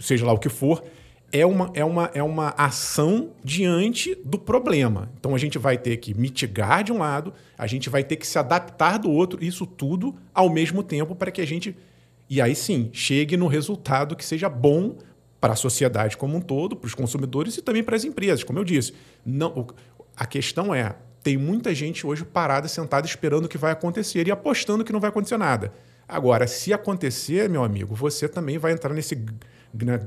seja 0.00 0.26
lá 0.26 0.32
o 0.32 0.38
que 0.38 0.48
for 0.48 0.82
é 1.30 1.44
uma, 1.44 1.70
é, 1.74 1.84
uma, 1.84 2.10
é 2.14 2.22
uma 2.22 2.54
ação 2.56 3.30
diante 3.44 4.14
do 4.24 4.38
problema. 4.38 5.10
Então 5.18 5.34
a 5.34 5.38
gente 5.38 5.58
vai 5.58 5.76
ter 5.76 5.96
que 5.98 6.14
mitigar 6.14 6.82
de 6.82 6.92
um 6.92 6.98
lado, 6.98 7.32
a 7.56 7.66
gente 7.66 7.90
vai 7.90 8.02
ter 8.02 8.16
que 8.16 8.26
se 8.26 8.38
adaptar 8.38 8.98
do 8.98 9.10
outro, 9.10 9.44
isso 9.44 9.66
tudo 9.66 10.14
ao 10.32 10.48
mesmo 10.48 10.82
tempo 10.82 11.14
para 11.14 11.30
que 11.30 11.40
a 11.40 11.46
gente, 11.46 11.76
e 12.30 12.40
aí 12.40 12.54
sim, 12.54 12.90
chegue 12.92 13.36
no 13.36 13.46
resultado 13.46 14.16
que 14.16 14.24
seja 14.24 14.48
bom 14.48 14.96
para 15.40 15.52
a 15.52 15.56
sociedade 15.56 16.16
como 16.16 16.36
um 16.36 16.40
todo, 16.40 16.74
para 16.74 16.86
os 16.86 16.94
consumidores 16.94 17.56
e 17.56 17.62
também 17.62 17.82
para 17.82 17.96
as 17.96 18.04
empresas. 18.04 18.42
Como 18.42 18.58
eu 18.58 18.64
disse, 18.64 18.94
não, 19.24 19.68
a 20.16 20.26
questão 20.26 20.74
é: 20.74 20.96
tem 21.22 21.36
muita 21.36 21.74
gente 21.74 22.06
hoje 22.06 22.24
parada, 22.24 22.66
sentada, 22.68 23.06
esperando 23.06 23.44
o 23.44 23.48
que 23.48 23.58
vai 23.58 23.72
acontecer 23.72 24.26
e 24.26 24.30
apostando 24.30 24.84
que 24.84 24.92
não 24.92 25.00
vai 25.00 25.10
acontecer 25.10 25.36
nada. 25.36 25.72
Agora, 26.08 26.46
se 26.46 26.72
acontecer, 26.72 27.50
meu 27.50 27.62
amigo, 27.62 27.94
você 27.94 28.26
também 28.26 28.56
vai 28.56 28.72
entrar 28.72 28.94
nesse 28.94 29.14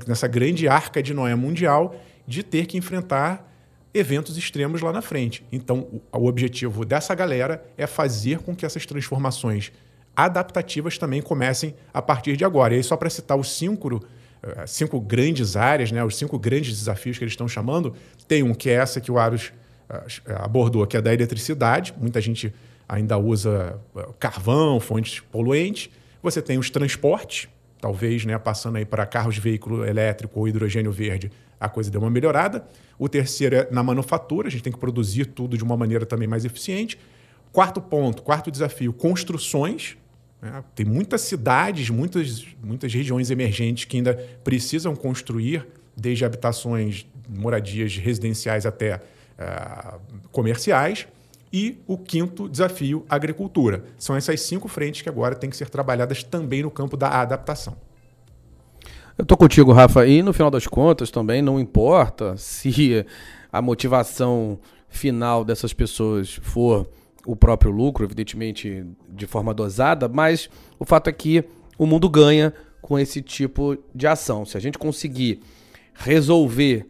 nessa 0.06 0.26
grande 0.26 0.68
arca 0.68 1.02
de 1.02 1.14
Noé 1.14 1.34
mundial 1.34 1.94
de 2.26 2.42
ter 2.42 2.66
que 2.66 2.76
enfrentar 2.76 3.48
eventos 3.94 4.36
extremos 4.36 4.80
lá 4.80 4.92
na 4.92 5.02
frente. 5.02 5.44
Então, 5.52 5.88
o, 6.12 6.26
objetivo 6.26 6.84
dessa 6.84 7.14
galera 7.14 7.62
é 7.76 7.86
fazer 7.86 8.38
com 8.38 8.54
que 8.54 8.64
essas 8.64 8.86
transformações 8.86 9.70
adaptativas 10.16 10.98
também 10.98 11.20
comecem 11.20 11.74
a 11.92 12.00
partir 12.00 12.36
de 12.36 12.44
agora. 12.44 12.74
E 12.74 12.78
aí, 12.78 12.82
só 12.82 12.96
para 12.96 13.10
citar 13.10 13.38
os 13.38 13.50
cinco, 13.50 14.02
eh, 14.42 14.66
cinco 14.66 15.00
grandes 15.00 15.56
áreas, 15.56 15.92
né, 15.92 16.02
os 16.04 16.16
cinco 16.16 16.38
grandes 16.38 16.78
desafios 16.78 17.18
que 17.18 17.24
eles 17.24 17.32
estão 17.32 17.48
chamando, 17.48 17.94
tem 18.26 18.42
um 18.42 18.54
que 18.54 18.70
é 18.70 18.74
essa 18.74 19.00
que 19.00 19.10
o 19.10 19.18
Aros 19.18 19.52
eh, 19.90 20.34
abordou, 20.36 20.86
que 20.86 20.96
é 20.96 21.02
da 21.02 21.12
eletricidade. 21.12 21.94
Muita 21.98 22.20
gente 22.20 22.52
ainda 22.88 23.18
usa 23.18 23.78
eh, 23.96 24.08
carvão, 24.18 24.80
fontes 24.80 25.20
poluentes. 25.20 25.90
Você 26.22 26.40
tem 26.40 26.58
os 26.58 26.70
transportes, 26.70 27.48
talvez, 27.82 28.24
né, 28.24 28.38
passando 28.38 28.76
aí 28.76 28.84
para 28.84 29.04
carros 29.04 29.34
de 29.34 29.40
veículo 29.40 29.84
elétrico 29.84 30.38
ou 30.38 30.46
hidrogênio 30.46 30.92
verde, 30.92 31.32
a 31.58 31.68
coisa 31.68 31.90
deu 31.90 32.00
uma 32.00 32.08
melhorada. 32.08 32.64
O 32.96 33.08
terceiro 33.08 33.56
é 33.56 33.68
na 33.72 33.82
manufatura, 33.82 34.46
a 34.46 34.50
gente 34.52 34.62
tem 34.62 34.72
que 34.72 34.78
produzir 34.78 35.26
tudo 35.26 35.58
de 35.58 35.64
uma 35.64 35.76
maneira 35.76 36.06
também 36.06 36.28
mais 36.28 36.44
eficiente. 36.44 36.96
Quarto 37.50 37.80
ponto, 37.80 38.22
quarto 38.22 38.52
desafio, 38.52 38.92
construções. 38.92 39.96
Né? 40.40 40.62
Tem 40.76 40.86
muitas 40.86 41.22
cidades, 41.22 41.90
muitas, 41.90 42.46
muitas 42.62 42.94
regiões 42.94 43.32
emergentes 43.32 43.84
que 43.84 43.96
ainda 43.96 44.14
precisam 44.44 44.94
construir, 44.94 45.66
desde 45.96 46.24
habitações, 46.24 47.04
moradias 47.28 47.96
residenciais 47.96 48.64
até 48.64 48.94
uh, 48.94 49.98
comerciais. 50.30 51.08
E 51.52 51.82
o 51.86 51.98
quinto 51.98 52.48
desafio, 52.48 53.04
agricultura. 53.08 53.84
São 53.98 54.16
essas 54.16 54.40
cinco 54.40 54.68
frentes 54.68 55.02
que 55.02 55.08
agora 55.08 55.34
têm 55.34 55.50
que 55.50 55.56
ser 55.56 55.68
trabalhadas 55.68 56.22
também 56.22 56.62
no 56.62 56.70
campo 56.70 56.96
da 56.96 57.08
adaptação. 57.08 57.76
Eu 59.18 59.24
estou 59.24 59.36
contigo, 59.36 59.72
Rafa, 59.72 60.06
e 60.06 60.22
no 60.22 60.32
final 60.32 60.50
das 60.50 60.66
contas 60.66 61.10
também 61.10 61.42
não 61.42 61.60
importa 61.60 62.34
se 62.38 63.04
a 63.52 63.60
motivação 63.60 64.58
final 64.88 65.44
dessas 65.44 65.72
pessoas 65.72 66.40
for 66.42 66.88
o 67.26 67.36
próprio 67.36 67.70
lucro, 67.70 68.04
evidentemente 68.04 68.84
de 69.08 69.26
forma 69.26 69.52
dosada, 69.52 70.08
mas 70.08 70.48
o 70.78 70.84
fato 70.84 71.08
é 71.08 71.12
que 71.12 71.44
o 71.78 71.86
mundo 71.86 72.08
ganha 72.08 72.52
com 72.80 72.98
esse 72.98 73.22
tipo 73.22 73.76
de 73.94 74.06
ação. 74.06 74.44
Se 74.44 74.56
a 74.56 74.60
gente 74.60 74.78
conseguir 74.78 75.40
resolver 75.94 76.88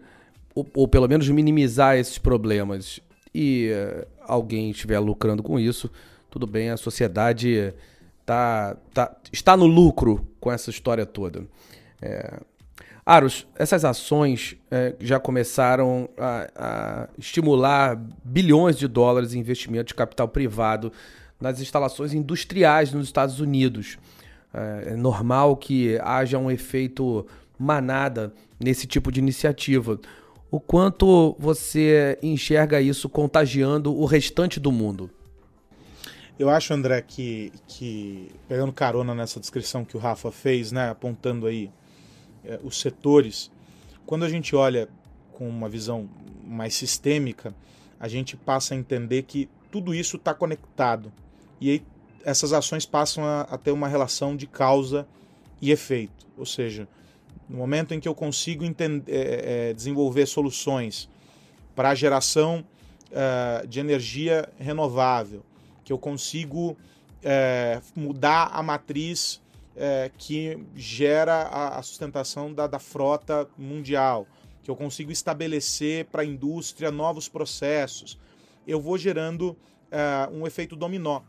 ou, 0.55 0.67
ou 0.75 0.89
pelo 0.89 1.09
menos 1.09 1.29
minimizar 1.29 1.97
esses 1.97 2.19
problemas 2.19 3.01
e 3.35 3.71
uh, 3.73 4.07
alguém 4.27 4.71
estiver 4.71 4.99
lucrando 4.99 5.43
com 5.43 5.59
isso, 5.59 5.91
tudo 6.31 6.47
bem, 6.47 6.71
a 6.71 6.77
sociedade 6.77 7.75
tá, 8.25 8.77
tá, 8.93 9.17
está 9.33 9.57
no 9.57 9.67
lucro 9.67 10.27
com 10.41 10.51
essa 10.51 10.71
história 10.71 11.05
toda. 11.05 11.45
É... 12.01 12.41
Aros, 13.05 13.49
essas 13.57 13.85
ações 13.85 14.57
é, 14.71 14.95
já 15.01 15.19
começaram 15.19 16.09
a, 16.17 16.51
a, 16.55 17.09
estimular 17.19 18.01
bilhões 18.25 18.79
de 18.79 18.87
dólares 18.87 19.35
em 19.35 19.41
investimento 19.41 19.89
de 19.89 19.95
capital 19.95 20.29
privado 20.29 20.93
nas 21.41 21.61
instalações 21.61 22.15
industriais 22.15 22.93
nos 22.93 23.07
Estados 23.07 23.41
Unidos. 23.41 23.99
É, 24.55 24.93
é 24.93 24.97
normal 24.97 25.57
que 25.57 25.99
haja 26.01 26.39
um 26.39 26.49
efeito 26.49 27.27
manada 27.59 28.33
nesse 28.59 28.87
tipo 28.87 29.11
de 29.11 29.19
iniciativa 29.19 29.99
o 30.53 30.61
quanto 30.61 31.35
você 31.39 32.19
enxerga 32.23 32.79
isso 32.79 33.09
contagiando 33.09 33.99
o 33.99 34.05
restante 34.05 34.61
do 34.61 34.71
mundo? 34.71 35.11
Eu 36.39 36.51
acho, 36.51 36.75
André, 36.75 37.01
que, 37.01 37.51
que 37.67 38.31
pegando 38.47 38.71
carona 38.71 39.15
nessa 39.15 39.41
descrição 39.41 39.83
que 39.83 39.97
o 39.97 40.01
Rafa 40.01 40.31
fez, 40.31 40.71
né, 40.71 40.91
apontando 40.91 41.47
aí 41.47 41.71
é, 42.45 42.61
os 42.63 42.79
setores, 42.79 43.51
quando 44.05 44.27
a 44.27 44.29
gente 44.29 44.55
olha 44.55 44.91
com 45.33 45.49
uma 45.49 45.71
visão 45.71 46.07
mais 46.45 46.75
sistêmica, 46.75 47.55
a 47.99 48.07
gente 48.07 48.37
passa 48.37 48.75
a 48.75 48.77
entender 48.77 49.23
que 49.23 49.49
tudo 49.71 49.95
isso 49.95 50.17
está 50.17 50.35
conectado. 50.35 51.11
E 51.63 51.71
aí 51.71 51.83
essas 52.25 52.53
ações 52.53 52.85
passam 52.85 53.25
a, 53.25 53.43
a 53.43 53.57
ter 53.57 53.71
uma 53.71 53.89
relação 53.89 54.37
de 54.37 54.47
causa 54.47 55.07
e 55.63 55.71
efeito. 55.71 56.27
Ou 56.37 56.45
seja, 56.45 56.87
no 57.49 57.57
momento 57.57 57.93
em 57.93 58.01
que 58.01 58.09
eu 58.09 58.15
consigo 58.15 58.65
entender, 58.65 59.13
é, 59.13 59.71
é, 59.71 59.75
desenvolver 59.75 60.27
soluções 60.27 61.09
para 61.75 61.91
a 61.91 61.95
geração 61.95 62.65
é, 63.11 63.67
de 63.67 63.81
energia 63.81 64.49
renovável, 64.59 65.45
que 65.85 65.93
eu 65.93 65.99
consigo 65.99 66.77
mudar 67.95 68.51
a 68.53 68.61
matriz 68.65 69.41
que 70.19 70.59
gera 70.75 71.43
a, 71.43 71.79
a 71.79 71.83
sustentação 71.83 72.53
da, 72.53 72.67
da, 72.67 72.81
frota 72.81 73.49
mundial, 73.57 74.27
que 74.61 74.69
eu 74.69 74.75
consigo 74.75 75.13
estabelecer 75.13 76.07
para 76.07 76.23
a 76.23 76.25
indústria 76.25 76.91
novos 76.91 77.29
processos, 77.29 78.19
eu 78.67 78.81
vou 78.81 78.99
gerando 78.99 79.57
um 80.33 80.49
efeito 80.49 80.75
dominó. 80.75 81.23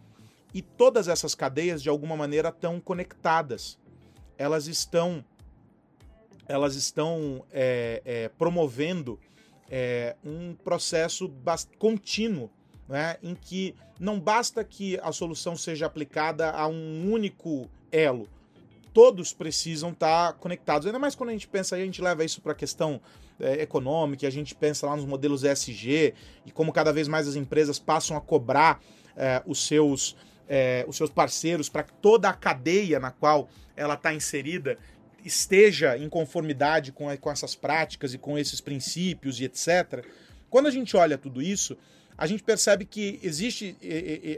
E 0.51 0.63
todas 0.63 1.08
essas 1.08 1.36
cadeias, 1.36 1.82
de 1.82 1.89
alguma 1.89 2.17
maneira, 2.17 2.50
estão 2.50 2.79
conectadas. 2.79 3.77
Elas 4.36 4.65
estão 4.65 5.24
elas 6.47 6.75
estão 6.75 7.43
é, 7.51 8.01
é, 8.05 8.29
promovendo 8.29 9.19
é, 9.69 10.15
um 10.23 10.53
processo 10.53 11.31
contínuo, 11.79 12.50
né, 12.88 13.17
em 13.23 13.33
que 13.33 13.75
não 14.00 14.19
basta 14.19 14.63
que 14.63 15.00
a 15.01 15.12
solução 15.12 15.55
seja 15.55 15.85
aplicada 15.85 16.51
a 16.51 16.67
um 16.67 17.12
único 17.12 17.69
elo, 17.91 18.27
todos 18.93 19.33
precisam 19.33 19.91
estar 19.91 20.33
conectados. 20.33 20.85
Ainda 20.85 21.00
mais 21.00 21.15
quando 21.15 21.29
a 21.29 21.33
gente 21.33 21.47
pensa, 21.47 21.75
a 21.75 21.79
gente 21.79 22.01
leva 22.01 22.23
isso 22.23 22.41
para 22.41 22.51
a 22.51 22.55
questão 22.55 23.01
é, 23.39 23.62
econômica, 23.62 24.27
a 24.27 24.31
gente 24.31 24.53
pensa 24.53 24.85
lá 24.85 24.95
nos 24.95 25.05
modelos 25.05 25.43
ESG 25.43 26.13
e 26.45 26.51
como 26.51 26.71
cada 26.71 26.93
vez 26.93 27.07
mais 27.07 27.27
as 27.27 27.35
empresas 27.35 27.79
passam 27.79 28.15
a 28.15 28.21
cobrar 28.21 28.79
é, 29.15 29.41
os 29.45 29.65
seus 29.65 30.15
é, 30.47 30.85
os 30.88 30.97
seus 30.97 31.09
parceiros 31.09 31.69
para 31.69 31.83
que 31.83 31.93
toda 31.93 32.29
a 32.29 32.33
cadeia 32.33 33.00
na 33.00 33.12
qual 33.12 33.47
ela 33.75 33.93
está 33.93 34.13
inserida 34.13 34.77
esteja 35.24 35.98
em 35.98 36.10
conformidade 36.10 36.92
com, 36.92 37.15
com 37.18 37.32
essas 37.32 37.56
práticas 37.56 38.13
e 38.13 38.18
com 38.18 38.38
esses 38.38 38.62
princípios 38.62 39.39
e 39.39 39.46
etc. 39.46 40.06
Quando 40.50 40.68
a 40.68 40.72
gente 40.72 40.96
olha 40.96 41.18
tudo 41.18 41.42
isso, 41.42 41.77
a 42.18 42.27
gente 42.27 42.44
percebe 42.44 42.86
que 42.86 43.20
existe 43.24 43.75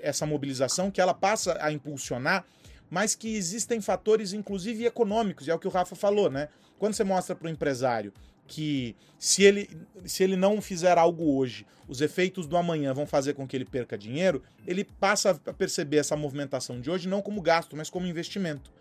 essa 0.01 0.25
mobilização, 0.25 0.89
que 0.89 1.01
ela 1.01 1.13
passa 1.13 1.57
a 1.59 1.71
impulsionar, 1.71 2.45
mas 2.89 3.15
que 3.15 3.35
existem 3.35 3.81
fatores, 3.81 4.31
inclusive 4.31 4.85
econômicos, 4.85 5.47
e 5.47 5.51
é 5.51 5.53
o 5.53 5.59
que 5.59 5.67
o 5.67 5.71
Rafa 5.71 5.95
falou, 5.95 6.29
né? 6.29 6.47
Quando 6.77 6.93
você 6.93 7.03
mostra 7.03 7.35
para 7.35 7.47
o 7.47 7.49
empresário 7.49 8.13
que 8.47 8.95
se 9.17 9.43
ele, 9.43 9.69
se 10.05 10.23
ele 10.23 10.35
não 10.35 10.61
fizer 10.61 10.97
algo 10.97 11.35
hoje, 11.35 11.65
os 11.87 12.01
efeitos 12.01 12.45
do 12.47 12.57
amanhã 12.57 12.93
vão 12.93 13.05
fazer 13.05 13.33
com 13.33 13.47
que 13.47 13.55
ele 13.55 13.65
perca 13.65 13.97
dinheiro, 13.97 14.41
ele 14.65 14.83
passa 14.83 15.39
a 15.45 15.53
perceber 15.53 15.97
essa 15.97 16.15
movimentação 16.15 16.79
de 16.79 16.89
hoje 16.89 17.07
não 17.07 17.21
como 17.21 17.41
gasto, 17.41 17.75
mas 17.75 17.89
como 17.89 18.07
investimento. 18.07 18.71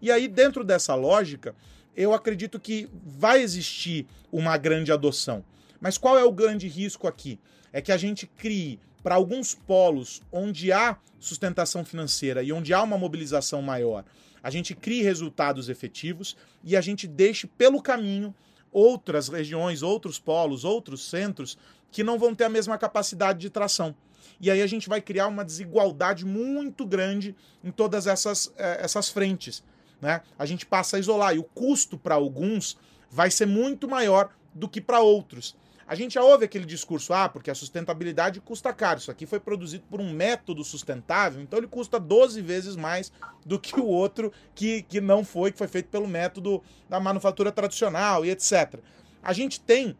E 0.00 0.10
aí, 0.10 0.28
dentro 0.28 0.64
dessa 0.64 0.94
lógica, 0.94 1.54
eu 1.96 2.14
acredito 2.14 2.60
que 2.60 2.88
vai 3.04 3.42
existir 3.42 4.06
uma 4.30 4.56
grande 4.56 4.92
adoção. 4.92 5.44
Mas 5.80 5.98
qual 5.98 6.18
é 6.18 6.24
o 6.24 6.32
grande 6.32 6.68
risco 6.68 7.06
aqui? 7.06 7.38
É 7.72 7.80
que 7.80 7.92
a 7.92 7.96
gente 7.96 8.26
crie 8.26 8.78
para 9.02 9.14
alguns 9.14 9.54
polos 9.54 10.22
onde 10.30 10.72
há 10.72 10.96
sustentação 11.18 11.84
financeira 11.84 12.42
e 12.42 12.52
onde 12.52 12.72
há 12.72 12.82
uma 12.82 12.98
mobilização 12.98 13.60
maior, 13.62 14.04
a 14.42 14.50
gente 14.50 14.74
crie 14.74 15.02
resultados 15.02 15.68
efetivos 15.68 16.36
e 16.62 16.76
a 16.76 16.80
gente 16.80 17.06
deixe 17.06 17.46
pelo 17.46 17.82
caminho 17.82 18.34
outras 18.70 19.28
regiões, 19.28 19.82
outros 19.82 20.18
polos, 20.18 20.64
outros 20.64 21.08
centros 21.08 21.58
que 21.90 22.04
não 22.04 22.18
vão 22.18 22.34
ter 22.34 22.44
a 22.44 22.48
mesma 22.48 22.78
capacidade 22.78 23.40
de 23.40 23.50
tração. 23.50 23.94
E 24.40 24.50
aí 24.50 24.62
a 24.62 24.66
gente 24.66 24.88
vai 24.88 25.00
criar 25.00 25.26
uma 25.26 25.44
desigualdade 25.44 26.24
muito 26.24 26.86
grande 26.86 27.34
em 27.64 27.70
todas 27.70 28.06
essas, 28.06 28.52
eh, 28.56 28.78
essas 28.80 29.08
frentes. 29.08 29.64
Né? 30.00 30.22
A 30.38 30.46
gente 30.46 30.64
passa 30.64 30.96
a 30.96 31.00
isolar 31.00 31.34
e 31.34 31.38
o 31.38 31.44
custo 31.44 31.98
para 31.98 32.14
alguns 32.14 32.76
vai 33.10 33.30
ser 33.30 33.46
muito 33.46 33.88
maior 33.88 34.30
do 34.54 34.68
que 34.68 34.80
para 34.80 35.00
outros. 35.00 35.56
A 35.86 35.94
gente 35.94 36.14
já 36.14 36.22
ouve 36.22 36.44
aquele 36.44 36.66
discurso, 36.66 37.14
ah, 37.14 37.30
porque 37.30 37.50
a 37.50 37.54
sustentabilidade 37.54 38.42
custa 38.42 38.74
caro. 38.74 38.98
Isso 38.98 39.10
aqui 39.10 39.24
foi 39.24 39.40
produzido 39.40 39.84
por 39.88 40.02
um 40.02 40.12
método 40.12 40.62
sustentável, 40.62 41.40
então 41.40 41.58
ele 41.58 41.66
custa 41.66 41.98
12 41.98 42.42
vezes 42.42 42.76
mais 42.76 43.10
do 43.44 43.58
que 43.58 43.80
o 43.80 43.86
outro 43.86 44.30
que, 44.54 44.82
que 44.82 45.00
não 45.00 45.24
foi, 45.24 45.50
que 45.50 45.56
foi 45.56 45.66
feito 45.66 45.88
pelo 45.88 46.06
método 46.06 46.62
da 46.90 47.00
manufatura 47.00 47.50
tradicional 47.50 48.22
e 48.22 48.30
etc. 48.30 48.80
A 49.22 49.32
gente 49.32 49.60
tem 49.60 49.96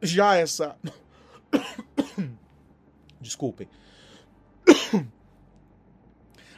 já 0.00 0.36
essa. 0.36 0.76
Desculpem. 3.20 3.68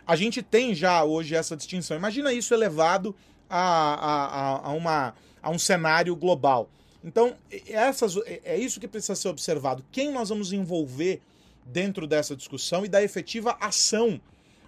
A 0.09 0.17
gente 0.17 0.43
tem 0.43 0.75
já 0.75 1.05
hoje 1.05 1.35
essa 1.35 1.55
distinção. 1.55 1.95
Imagina 1.95 2.33
isso 2.33 2.55
elevado 2.55 3.15
a, 3.49 3.61
a, 3.61 4.69
a, 4.69 4.73
uma, 4.73 5.15
a 5.43 5.50
um 5.50 5.59
cenário 5.59 6.17
global. 6.17 6.71
Então, 7.05 7.37
essas, 7.67 8.17
é 8.27 8.57
isso 8.57 8.81
que 8.81 8.88
precisa 8.88 9.15
ser 9.15 9.29
observado. 9.29 9.85
Quem 9.93 10.11
nós 10.11 10.31
vamos 10.31 10.50
envolver 10.50 11.21
dentro 11.62 12.07
dessa 12.07 12.35
discussão 12.35 12.87
e 12.87 12.88
da 12.88 13.03
efetiva 13.03 13.59
ação 13.61 14.19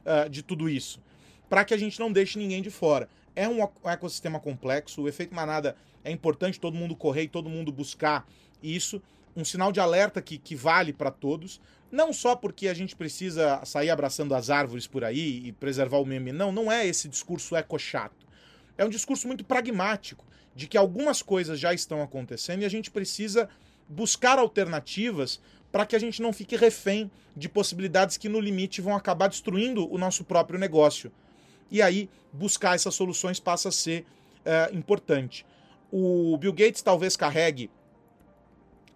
uh, 0.04 0.28
de 0.28 0.42
tudo 0.42 0.68
isso, 0.68 1.00
para 1.48 1.64
que 1.64 1.72
a 1.72 1.78
gente 1.78 1.98
não 1.98 2.12
deixe 2.12 2.38
ninguém 2.38 2.60
de 2.60 2.70
fora. 2.70 3.08
É 3.34 3.48
um 3.48 3.66
ecossistema 3.84 4.38
complexo, 4.38 5.00
o 5.00 5.08
efeito 5.08 5.34
manada 5.34 5.74
é 6.04 6.10
importante 6.10 6.60
todo 6.60 6.76
mundo 6.76 6.94
correr 6.94 7.22
e 7.22 7.28
todo 7.28 7.48
mundo 7.48 7.72
buscar 7.72 8.28
isso. 8.62 9.00
Um 9.40 9.44
sinal 9.44 9.72
de 9.72 9.80
alerta 9.80 10.20
que, 10.20 10.36
que 10.36 10.54
vale 10.54 10.92
para 10.92 11.10
todos. 11.10 11.60
Não 11.90 12.12
só 12.12 12.36
porque 12.36 12.68
a 12.68 12.74
gente 12.74 12.94
precisa 12.94 13.64
sair 13.64 13.88
abraçando 13.88 14.34
as 14.34 14.50
árvores 14.50 14.86
por 14.86 15.02
aí 15.02 15.46
e 15.46 15.52
preservar 15.52 15.96
o 15.96 16.04
meme. 16.04 16.30
Não, 16.30 16.52
não 16.52 16.70
é 16.70 16.86
esse 16.86 17.08
discurso 17.08 17.56
eco-chato. 17.56 18.26
É 18.76 18.84
um 18.84 18.90
discurso 18.90 19.26
muito 19.26 19.42
pragmático 19.42 20.24
de 20.54 20.66
que 20.66 20.76
algumas 20.76 21.22
coisas 21.22 21.58
já 21.58 21.72
estão 21.72 22.02
acontecendo 22.02 22.62
e 22.62 22.64
a 22.66 22.68
gente 22.68 22.90
precisa 22.90 23.48
buscar 23.88 24.38
alternativas 24.38 25.40
para 25.72 25.86
que 25.86 25.96
a 25.96 25.98
gente 25.98 26.20
não 26.20 26.34
fique 26.34 26.54
refém 26.54 27.10
de 27.34 27.48
possibilidades 27.48 28.18
que 28.18 28.28
no 28.28 28.40
limite 28.40 28.82
vão 28.82 28.94
acabar 28.94 29.28
destruindo 29.28 29.90
o 29.90 29.96
nosso 29.96 30.22
próprio 30.22 30.58
negócio. 30.58 31.10
E 31.70 31.80
aí 31.80 32.10
buscar 32.30 32.74
essas 32.74 32.94
soluções 32.94 33.40
passa 33.40 33.70
a 33.70 33.72
ser 33.72 34.04
é, 34.44 34.70
importante. 34.74 35.46
O 35.90 36.36
Bill 36.36 36.52
Gates 36.52 36.82
talvez 36.82 37.16
carregue 37.16 37.70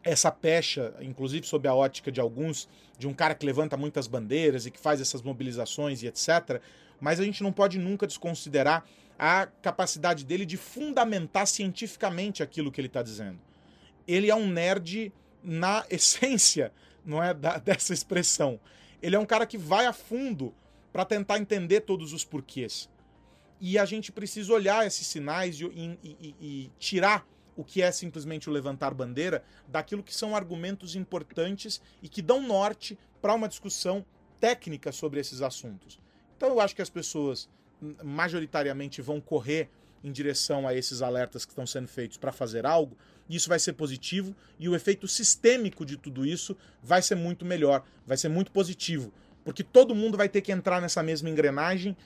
essa 0.04 0.30
pecha, 0.30 0.94
inclusive 1.00 1.46
sob 1.46 1.66
a 1.66 1.74
ótica 1.74 2.12
de 2.12 2.20
alguns, 2.20 2.68
de 2.98 3.08
um 3.08 3.14
cara 3.14 3.34
que 3.34 3.44
levanta 3.44 3.76
muitas 3.76 4.06
bandeiras 4.06 4.66
e 4.66 4.70
que 4.70 4.78
faz 4.78 5.00
essas 5.00 5.22
mobilizações 5.22 6.02
e 6.02 6.06
etc. 6.06 6.60
Mas 7.00 7.18
a 7.18 7.24
gente 7.24 7.42
não 7.42 7.50
pode 7.50 7.78
nunca 7.78 8.06
desconsiderar 8.06 8.84
a 9.18 9.46
capacidade 9.62 10.24
dele 10.24 10.44
de 10.44 10.56
fundamentar 10.56 11.46
cientificamente 11.46 12.42
aquilo 12.42 12.70
que 12.70 12.80
ele 12.80 12.88
está 12.88 13.02
dizendo. 13.02 13.38
Ele 14.06 14.30
é 14.30 14.34
um 14.34 14.46
nerd 14.46 15.12
na 15.42 15.84
essência, 15.90 16.70
não 17.04 17.22
é 17.22 17.32
da, 17.32 17.56
dessa 17.58 17.94
expressão. 17.94 18.60
Ele 19.02 19.16
é 19.16 19.18
um 19.18 19.26
cara 19.26 19.46
que 19.46 19.56
vai 19.56 19.86
a 19.86 19.92
fundo 19.92 20.54
para 20.92 21.04
tentar 21.04 21.38
entender 21.38 21.80
todos 21.80 22.12
os 22.12 22.24
porquês. 22.24 22.88
E 23.60 23.78
a 23.78 23.84
gente 23.84 24.12
precisa 24.12 24.52
olhar 24.52 24.86
esses 24.86 25.06
sinais 25.06 25.58
e, 25.58 25.64
e, 25.64 25.98
e, 26.02 26.34
e 26.40 26.70
tirar 26.78 27.26
o 27.56 27.64
que 27.64 27.82
é 27.82 27.90
simplesmente 27.92 28.48
o 28.48 28.52
levantar 28.52 28.92
bandeira 28.94 29.44
daquilo 29.68 30.02
que 30.02 30.14
são 30.14 30.34
argumentos 30.34 30.96
importantes 30.96 31.80
e 32.02 32.08
que 32.08 32.22
dão 32.22 32.42
norte 32.42 32.98
para 33.20 33.34
uma 33.34 33.48
discussão 33.48 34.04
técnica 34.40 34.92
sobre 34.92 35.20
esses 35.20 35.40
assuntos. 35.40 35.98
Então 36.36 36.48
eu 36.48 36.60
acho 36.60 36.74
que 36.74 36.82
as 36.82 36.90
pessoas 36.90 37.48
majoritariamente 38.02 39.00
vão 39.00 39.20
correr 39.20 39.68
em 40.02 40.12
direção 40.12 40.68
a 40.68 40.74
esses 40.74 41.00
alertas 41.00 41.44
que 41.44 41.52
estão 41.52 41.66
sendo 41.66 41.88
feitos 41.88 42.18
para 42.18 42.30
fazer 42.30 42.66
algo, 42.66 42.96
isso 43.28 43.48
vai 43.48 43.58
ser 43.58 43.72
positivo 43.72 44.36
e 44.58 44.68
o 44.68 44.74
efeito 44.74 45.08
sistêmico 45.08 45.84
de 45.84 45.96
tudo 45.96 46.26
isso 46.26 46.56
vai 46.82 47.00
ser 47.00 47.14
muito 47.14 47.44
melhor, 47.44 47.82
vai 48.06 48.16
ser 48.18 48.28
muito 48.28 48.50
positivo, 48.50 49.12
porque 49.42 49.64
todo 49.64 49.94
mundo 49.94 50.18
vai 50.18 50.28
ter 50.28 50.42
que 50.42 50.52
entrar 50.52 50.80
nessa 50.80 51.02
mesma 51.02 51.30
engrenagem, 51.30 51.96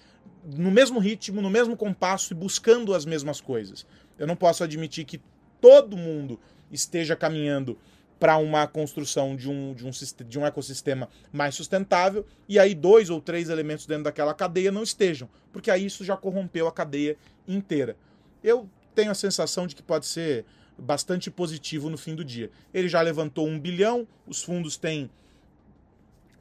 no 0.44 0.70
mesmo 0.70 1.00
ritmo, 1.00 1.42
no 1.42 1.50
mesmo 1.50 1.76
compasso 1.76 2.32
e 2.32 2.36
buscando 2.36 2.94
as 2.94 3.04
mesmas 3.04 3.40
coisas. 3.40 3.84
Eu 4.16 4.26
não 4.26 4.36
posso 4.36 4.62
admitir 4.62 5.04
que 5.04 5.20
todo 5.60 5.96
mundo 5.96 6.38
esteja 6.70 7.16
caminhando 7.16 7.78
para 8.18 8.36
uma 8.36 8.66
construção 8.66 9.36
de 9.36 9.48
um, 9.48 9.72
de, 9.74 9.86
um, 9.86 9.90
de 10.26 10.38
um 10.38 10.46
ecossistema 10.46 11.08
mais 11.32 11.54
sustentável, 11.54 12.26
e 12.48 12.58
aí 12.58 12.74
dois 12.74 13.10
ou 13.10 13.20
três 13.20 13.48
elementos 13.48 13.86
dentro 13.86 14.04
daquela 14.04 14.34
cadeia 14.34 14.72
não 14.72 14.82
estejam, 14.82 15.28
porque 15.52 15.70
aí 15.70 15.86
isso 15.86 16.04
já 16.04 16.16
corrompeu 16.16 16.66
a 16.66 16.72
cadeia 16.72 17.16
inteira. 17.46 17.96
Eu 18.42 18.68
tenho 18.94 19.10
a 19.10 19.14
sensação 19.14 19.66
de 19.66 19.76
que 19.76 19.82
pode 19.82 20.06
ser 20.06 20.44
bastante 20.76 21.30
positivo 21.30 21.88
no 21.90 21.98
fim 21.98 22.14
do 22.14 22.24
dia. 22.24 22.50
Ele 22.72 22.88
já 22.88 23.00
levantou 23.00 23.46
um 23.46 23.58
bilhão, 23.58 24.06
os 24.26 24.42
fundos 24.42 24.76
têm 24.76 25.10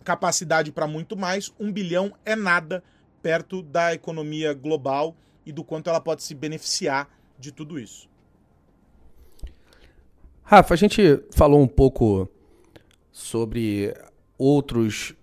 capacidade 0.03 0.71
para 0.71 0.88
muito 0.88 1.17
mais, 1.17 1.53
um 1.60 1.71
bilhão 1.71 2.13
é 2.23 2.36
nada 2.36 2.84
perto 3.21 3.62
da 3.62 3.93
economia 3.93 4.53
global 4.53 5.15
e 5.45 5.51
do 5.51 5.63
quanto 5.63 5.89
ela 5.89 5.99
pode 5.99 6.23
se 6.23 6.34
beneficiar 6.34 7.10
de 7.38 7.51
tudo 7.51 7.80
isso. 7.80 8.08
Rafa, 10.49 10.73
a 10.73 10.77
gente 10.77 11.19
falou 11.31 11.62
um 11.62 11.67
pouco 11.67 12.25
sobre 13.12 13.93
outros 14.38 15.13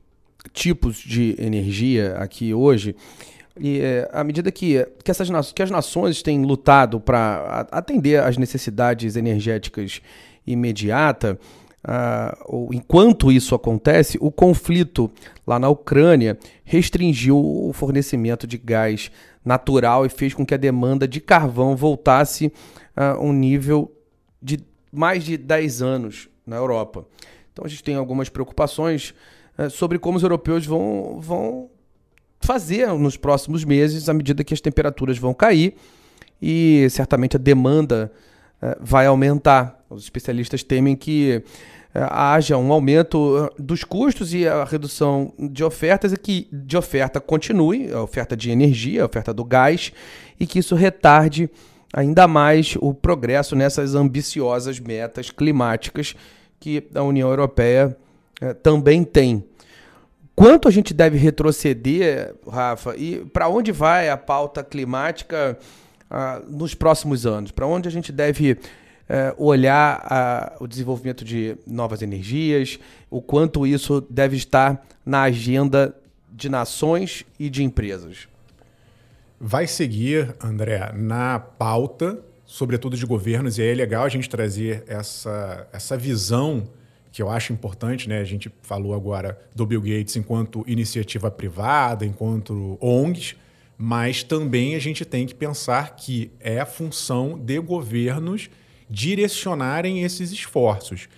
tipos 0.53 0.99
de 0.99 1.35
energia 1.39 2.17
aqui 2.19 2.53
hoje. 2.53 2.95
E 3.59 3.81
é, 3.81 4.07
à 4.13 4.23
medida 4.23 4.53
que, 4.53 4.87
que, 5.03 5.11
essas, 5.11 5.51
que 5.51 5.63
as 5.63 5.71
nações 5.71 6.23
têm 6.23 6.45
lutado 6.45 7.01
para 7.01 7.67
atender 7.71 8.23
às 8.23 8.37
necessidades 8.37 9.17
energéticas 9.17 10.03
imediatas, 10.47 11.39
uh, 11.89 12.69
enquanto 12.75 13.33
isso 13.33 13.55
acontece, 13.55 14.19
o 14.21 14.31
conflito 14.31 15.11
lá 15.47 15.59
na 15.59 15.71
Ucrânia 15.71 16.39
restringiu 16.65 17.39
o 17.39 17.73
fornecimento 17.73 18.47
de 18.47 18.59
gás 18.59 19.11
natural 19.43 20.05
e 20.05 20.11
fez 20.11 20.35
com 20.35 20.45
que 20.45 20.53
a 20.53 20.59
demanda 20.59 21.09
de 21.09 21.19
carvão 21.19 21.75
voltasse 21.75 22.53
a 22.95 23.19
um 23.19 23.33
nível 23.33 23.91
de 24.43 24.59
mais 24.95 25.25
de 25.25 25.37
10 25.37 25.83
anos 25.83 26.29
na 26.47 26.57
Europa. 26.57 27.07
Então 27.53 27.65
a 27.65 27.69
gente 27.69 27.83
tem 27.83 27.95
algumas 27.95 28.29
preocupações 28.29 29.15
é, 29.57 29.69
sobre 29.69 29.99
como 29.99 30.17
os 30.17 30.23
europeus 30.23 30.67
vão, 30.67 31.19
vão 31.21 31.71
fazer 32.41 32.89
nos 32.95 33.17
próximos 33.17 33.65
meses, 33.65 34.09
à 34.09 34.15
medida 34.15 34.45
que 34.45 34.53
as 34.53 34.61
temperaturas 34.61 35.19
vão 35.19 35.33
cair 35.33 35.75
e 36.43 36.87
certamente 36.91 37.37
a 37.37 37.39
demanda 37.39 38.13
é, 38.61 38.77
vai 38.81 39.07
aumentar. 39.07 39.83
Os 39.89 40.03
especialistas 40.03 40.63
temem 40.63 40.97
que 40.97 41.43
é, 41.95 42.07
haja 42.11 42.59
um 42.59 42.73
aumento 42.73 43.51
dos 43.59 43.85
custos 43.85 44.35
e 44.35 44.47
a 44.47 44.65
redução 44.65 45.33
de 45.39 45.63
ofertas 45.63 46.13
e 46.13 46.17
que 46.17 46.49
de 46.53 46.77
oferta 46.77 47.21
continue, 47.21 47.93
a 47.93 48.03
oferta 48.03 48.37
de 48.37 48.51
energia, 48.51 49.03
a 49.03 49.07
oferta 49.07 49.33
do 49.33 49.45
gás, 49.45 49.93
e 50.39 50.47
que 50.47 50.59
isso 50.59 50.75
retarde 50.75 51.49
ainda 51.95 52.27
mais 52.27 52.77
o 52.81 52.93
progresso 52.93 53.55
nessas 53.55 53.95
ambiciosas 53.95 54.81
metas 54.81 55.31
climáticas 55.31 56.17
que 56.59 56.89
a 56.93 57.03
União 57.03 57.31
Europeia 57.31 57.97
eh, 58.41 58.53
também 58.53 59.05
tem. 59.05 59.45
Quanto 60.35 60.67
a 60.67 60.71
gente 60.71 60.93
deve 60.93 61.17
retroceder, 61.17 62.35
Rafa, 62.51 62.97
e 62.97 63.25
para 63.27 63.49
onde 63.49 63.71
vai 63.71 64.11
a 64.11 64.17
pauta 64.17 64.65
climática 64.65 65.57
ah, 66.11 66.43
nos 66.49 66.75
próximos 66.75 67.25
anos? 67.25 67.53
Para 67.53 67.67
onde 67.67 67.87
a 67.89 67.93
gente 67.93 68.11
deve 68.11 68.59
eh, 69.09 69.33
olhar 69.39 70.05
ah, 70.05 70.57
o 70.59 70.67
desenvolvimento 70.67 71.25
de 71.25 71.57
novas 71.65 72.03
energias, 72.03 72.81
o 73.09 73.23
quanto 73.23 73.65
isso 73.65 74.05
deve 74.11 74.37
estar 74.37 74.85
na 75.07 75.23
agenda 75.23 75.95
de 76.33 76.49
nações 76.49 77.25
e 77.39 77.49
de 77.49 77.63
empresas? 77.63 78.27
Vai 79.41 79.67
seguir, 79.67 80.35
André, 80.43 80.93
na 80.95 81.39
pauta, 81.39 82.19
sobretudo 82.45 82.97
de 82.97 83.07
governos, 83.07 83.59
e 83.59 83.63
aí 83.63 83.69
é 83.69 83.75
legal 83.75 84.05
a 84.05 84.09
gente 84.09 84.29
trazer 84.29 84.85
essa, 84.87 85.69
essa 85.73 85.97
visão 85.97 86.69
que 87.11 87.23
eu 87.23 87.31
acho 87.31 87.53
importante, 87.53 88.09
né? 88.09 88.19
A 88.19 88.25
gente 88.25 88.53
falou 88.63 88.93
agora 88.93 89.39
do 89.55 89.65
Bill 89.65 89.81
Gates 89.81 90.17
enquanto 90.17 90.65
iniciativa 90.67 91.31
privada, 91.31 92.05
enquanto 92.05 92.77
ONGs, 92.81 93.37
mas 93.79 94.23
também 94.23 94.75
a 94.75 94.81
gente 94.81 95.05
tem 95.05 95.27
que 95.27 95.35
pensar 95.35 95.95
que 95.95 96.33
é 96.41 96.59
a 96.59 96.67
função 96.67 97.39
de 97.39 97.59
governos 97.61 98.51
direcionarem 98.91 100.03
esses 100.03 100.33
esforços. 100.33 101.09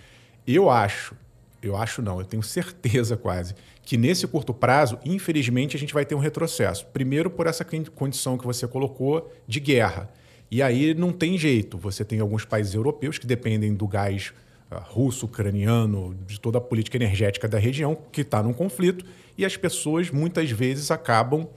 Eu 0.45 0.69
acho, 0.69 1.15
eu 1.61 1.75
acho 1.75 2.01
não, 2.01 2.19
eu 2.19 2.25
tenho 2.25 2.43
certeza 2.43 3.17
quase, 3.17 3.55
que 3.87 3.95
nesse 3.95 4.27
curto 4.27 4.53
prazo, 4.53 4.99
infelizmente, 5.05 5.77
a 5.77 5.79
gente 5.79 5.93
vai 5.93 6.05
ter 6.05 6.13
um 6.13 6.19
retrocesso. 6.19 6.85
Primeiro, 6.87 7.29
por 7.29 7.47
essa 7.47 7.65
condição 7.95 8.37
que 8.37 8.45
você 8.45 8.67
colocou 8.67 9.31
de 9.47 9.61
guerra. 9.61 10.11
E 10.51 10.61
aí 10.61 10.93
não 10.93 11.13
tem 11.13 11.37
jeito. 11.37 11.77
Você 11.77 12.03
tem 12.03 12.19
alguns 12.19 12.43
países 12.43 12.73
europeus 12.73 13.17
que 13.17 13.25
dependem 13.25 13.73
do 13.73 13.87
gás 13.87 14.33
uh, 14.69 14.75
russo, 14.89 15.25
ucraniano, 15.25 16.13
de 16.27 16.37
toda 16.37 16.57
a 16.57 16.61
política 16.61 16.97
energética 16.97 17.47
da 17.47 17.57
região, 17.57 17.97
que 18.11 18.19
está 18.19 18.43
num 18.43 18.51
conflito, 18.51 19.05
e 19.37 19.45
as 19.45 19.55
pessoas 19.55 20.11
muitas 20.11 20.51
vezes 20.51 20.91
acabam 20.91 21.43
uh, 21.43 21.49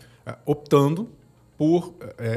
optando 0.46 1.08
por 1.58 1.88
uh, 1.88 1.94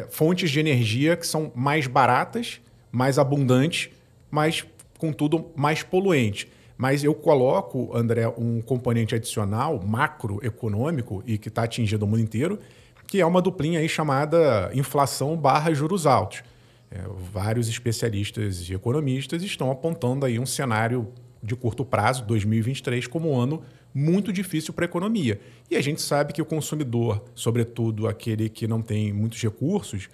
fontes 0.10 0.50
de 0.50 0.60
energia 0.60 1.16
que 1.16 1.28
são 1.28 1.52
mais 1.54 1.86
baratas, 1.86 2.60
mais 2.92 3.20
abundantes, 3.20 3.92
mas, 4.32 4.66
contudo, 4.98 5.52
mais 5.56 5.84
poluentes. 5.84 6.48
Mas 6.84 7.02
eu 7.02 7.16
coloco, 7.16 7.96
André, 7.96 8.28
um 8.38 8.62
componente 8.62 9.16
adicional, 9.16 9.82
macroeconômico, 9.82 11.24
e 11.26 11.38
que 11.38 11.48
está 11.48 11.64
atingindo 11.64 12.04
o 12.04 12.08
mundo 12.10 12.20
inteiro, 12.20 12.60
que 13.08 13.22
é 13.22 13.26
uma 13.26 13.42
duplinha 13.42 13.80
aí 13.80 13.88
chamada 13.88 14.70
inflação 14.74 15.38
barra 15.38 15.74
juros 15.74 16.06
altos. 16.06 16.44
É, 16.92 17.00
vários 17.32 17.70
especialistas 17.70 18.68
e 18.70 18.74
economistas 18.74 19.44
estão 19.44 19.72
apontando 19.72 20.26
aí 20.26 20.38
um 20.38 20.46
cenário 20.46 21.08
de 21.42 21.56
curto 21.56 21.86
prazo, 21.86 22.26
2023, 22.26 23.08
como 23.08 23.32
um 23.32 23.40
ano 23.40 23.64
muito 23.94 24.34
difícil 24.34 24.74
para 24.74 24.84
a 24.84 24.88
economia. 24.88 25.40
E 25.72 25.78
a 25.78 25.82
gente 25.82 26.02
sabe 26.02 26.34
que 26.34 26.42
o 26.42 26.46
consumidor, 26.46 27.24
sobretudo 27.34 28.10
aquele 28.10 28.50
que 28.50 28.68
não 28.68 28.82
tem 28.82 29.14
muitos 29.14 29.42
recursos, 29.42 30.10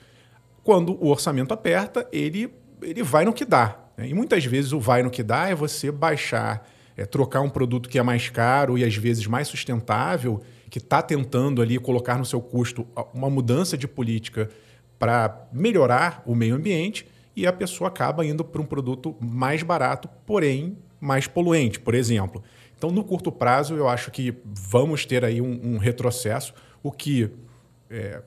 quando 0.63 1.03
o 1.03 1.07
orçamento 1.07 1.51
aperta, 1.51 2.07
ele, 2.11 2.53
ele 2.79 3.01
vai 3.01 3.25
no 3.25 3.33
que 3.33 3.43
dá. 3.43 3.88
Né? 3.99 4.07
E 4.07 4.13
muitas 4.13 4.45
vezes 4.45 4.71
o 4.71 4.79
vai 4.79 5.03
no 5.03 5.11
que 5.11 5.21
dá 5.21 5.49
é 5.49 5.55
você 5.55 5.91
baixar, 5.91 6.65
é, 6.95 7.05
trocar 7.05 7.41
um 7.41 7.49
produto 7.49 7.89
que 7.89 7.99
é 7.99 8.01
mais 8.01 8.29
caro 8.29 8.77
e 8.77 8.83
às 8.83 8.95
vezes 8.95 9.27
mais 9.27 9.49
sustentável, 9.49 10.41
que 10.69 10.77
está 10.77 11.01
tentando 11.01 11.61
ali 11.61 11.77
colocar 11.77 12.17
no 12.17 12.25
seu 12.25 12.39
custo 12.39 12.87
uma 13.13 13.29
mudança 13.29 13.77
de 13.77 13.87
política 13.87 14.49
para 14.97 15.47
melhorar 15.51 16.23
o 16.25 16.33
meio 16.33 16.55
ambiente 16.55 17.05
e 17.35 17.45
a 17.45 17.51
pessoa 17.51 17.89
acaba 17.89 18.25
indo 18.25 18.43
para 18.43 18.61
um 18.61 18.65
produto 18.65 19.15
mais 19.19 19.63
barato, 19.63 20.07
porém 20.25 20.77
mais 20.99 21.27
poluente, 21.27 21.79
por 21.79 21.93
exemplo. 21.93 22.43
Então, 22.77 22.91
no 22.91 23.03
curto 23.03 23.31
prazo, 23.31 23.75
eu 23.75 23.87
acho 23.87 24.11
que 24.11 24.33
vamos 24.45 25.05
ter 25.05 25.25
aí 25.25 25.41
um, 25.41 25.75
um 25.75 25.77
retrocesso, 25.77 26.53
o 26.83 26.91
que 26.91 27.29
é, 27.89 28.21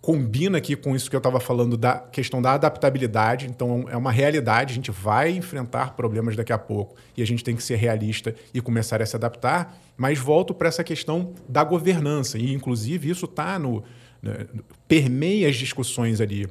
combina 0.00 0.58
aqui 0.58 0.74
com 0.74 0.96
isso 0.96 1.10
que 1.10 1.16
eu 1.16 1.18
estava 1.18 1.38
falando 1.38 1.76
da 1.76 1.98
questão 1.98 2.40
da 2.40 2.52
adaptabilidade. 2.52 3.46
Então, 3.46 3.84
é 3.88 3.96
uma 3.96 4.10
realidade, 4.10 4.72
a 4.72 4.74
gente 4.74 4.90
vai 4.90 5.30
enfrentar 5.30 5.94
problemas 5.94 6.34
daqui 6.36 6.52
a 6.52 6.58
pouco 6.58 6.96
e 7.16 7.22
a 7.22 7.26
gente 7.26 7.44
tem 7.44 7.54
que 7.54 7.62
ser 7.62 7.76
realista 7.76 8.34
e 8.54 8.60
começar 8.60 9.02
a 9.02 9.06
se 9.06 9.14
adaptar. 9.14 9.78
Mas 9.96 10.18
volto 10.18 10.54
para 10.54 10.68
essa 10.68 10.82
questão 10.82 11.34
da 11.48 11.62
governança, 11.62 12.38
e 12.38 12.52
inclusive 12.54 13.10
isso 13.10 13.26
está 13.26 13.58
no. 13.58 13.84
Né, 14.22 14.46
permeia 14.88 15.48
as 15.48 15.56
discussões 15.56 16.20
ali 16.20 16.48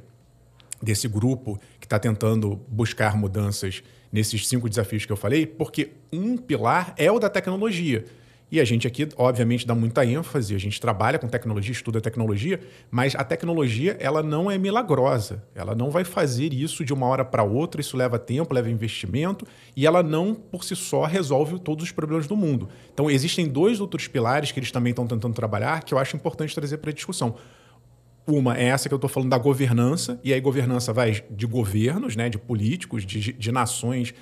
desse 0.82 1.08
grupo 1.08 1.60
que 1.78 1.86
está 1.86 1.98
tentando 1.98 2.60
buscar 2.68 3.16
mudanças 3.16 3.82
nesses 4.12 4.48
cinco 4.48 4.68
desafios 4.68 5.04
que 5.04 5.12
eu 5.12 5.16
falei, 5.16 5.46
porque 5.46 5.90
um 6.12 6.36
pilar 6.36 6.94
é 6.96 7.10
o 7.10 7.18
da 7.18 7.28
tecnologia. 7.28 8.04
E 8.50 8.58
a 8.58 8.64
gente 8.64 8.84
aqui, 8.86 9.08
obviamente, 9.16 9.64
dá 9.64 9.76
muita 9.76 10.04
ênfase, 10.04 10.56
a 10.56 10.58
gente 10.58 10.80
trabalha 10.80 11.20
com 11.20 11.28
tecnologia, 11.28 11.70
estuda 11.70 12.00
tecnologia, 12.00 12.58
mas 12.90 13.14
a 13.14 13.22
tecnologia 13.22 13.96
ela 14.00 14.24
não 14.24 14.50
é 14.50 14.58
milagrosa. 14.58 15.44
Ela 15.54 15.72
não 15.72 15.88
vai 15.88 16.02
fazer 16.02 16.52
isso 16.52 16.84
de 16.84 16.92
uma 16.92 17.06
hora 17.06 17.24
para 17.24 17.44
outra, 17.44 17.80
isso 17.80 17.96
leva 17.96 18.18
tempo, 18.18 18.52
leva 18.52 18.68
investimento, 18.68 19.46
e 19.76 19.86
ela 19.86 20.02
não, 20.02 20.34
por 20.34 20.64
si 20.64 20.74
só, 20.74 21.04
resolve 21.04 21.60
todos 21.60 21.84
os 21.84 21.92
problemas 21.92 22.26
do 22.26 22.36
mundo. 22.36 22.68
Então, 22.92 23.08
existem 23.08 23.46
dois 23.46 23.80
outros 23.80 24.08
pilares 24.08 24.50
que 24.50 24.58
eles 24.58 24.72
também 24.72 24.90
estão 24.90 25.06
tentando 25.06 25.34
trabalhar 25.34 25.84
que 25.84 25.94
eu 25.94 25.98
acho 25.98 26.16
importante 26.16 26.52
trazer 26.52 26.78
para 26.78 26.90
a 26.90 26.94
discussão. 26.94 27.36
Uma 28.26 28.58
é 28.58 28.64
essa 28.64 28.88
que 28.88 28.94
eu 28.94 28.96
estou 28.96 29.08
falando 29.08 29.30
da 29.30 29.38
governança, 29.38 30.18
e 30.24 30.32
aí 30.32 30.40
governança 30.40 30.92
vai 30.92 31.22
de 31.30 31.46
governos, 31.46 32.16
né, 32.16 32.28
de 32.28 32.38
políticos, 32.38 33.06
de, 33.06 33.32
de 33.32 33.52
nações, 33.52 34.12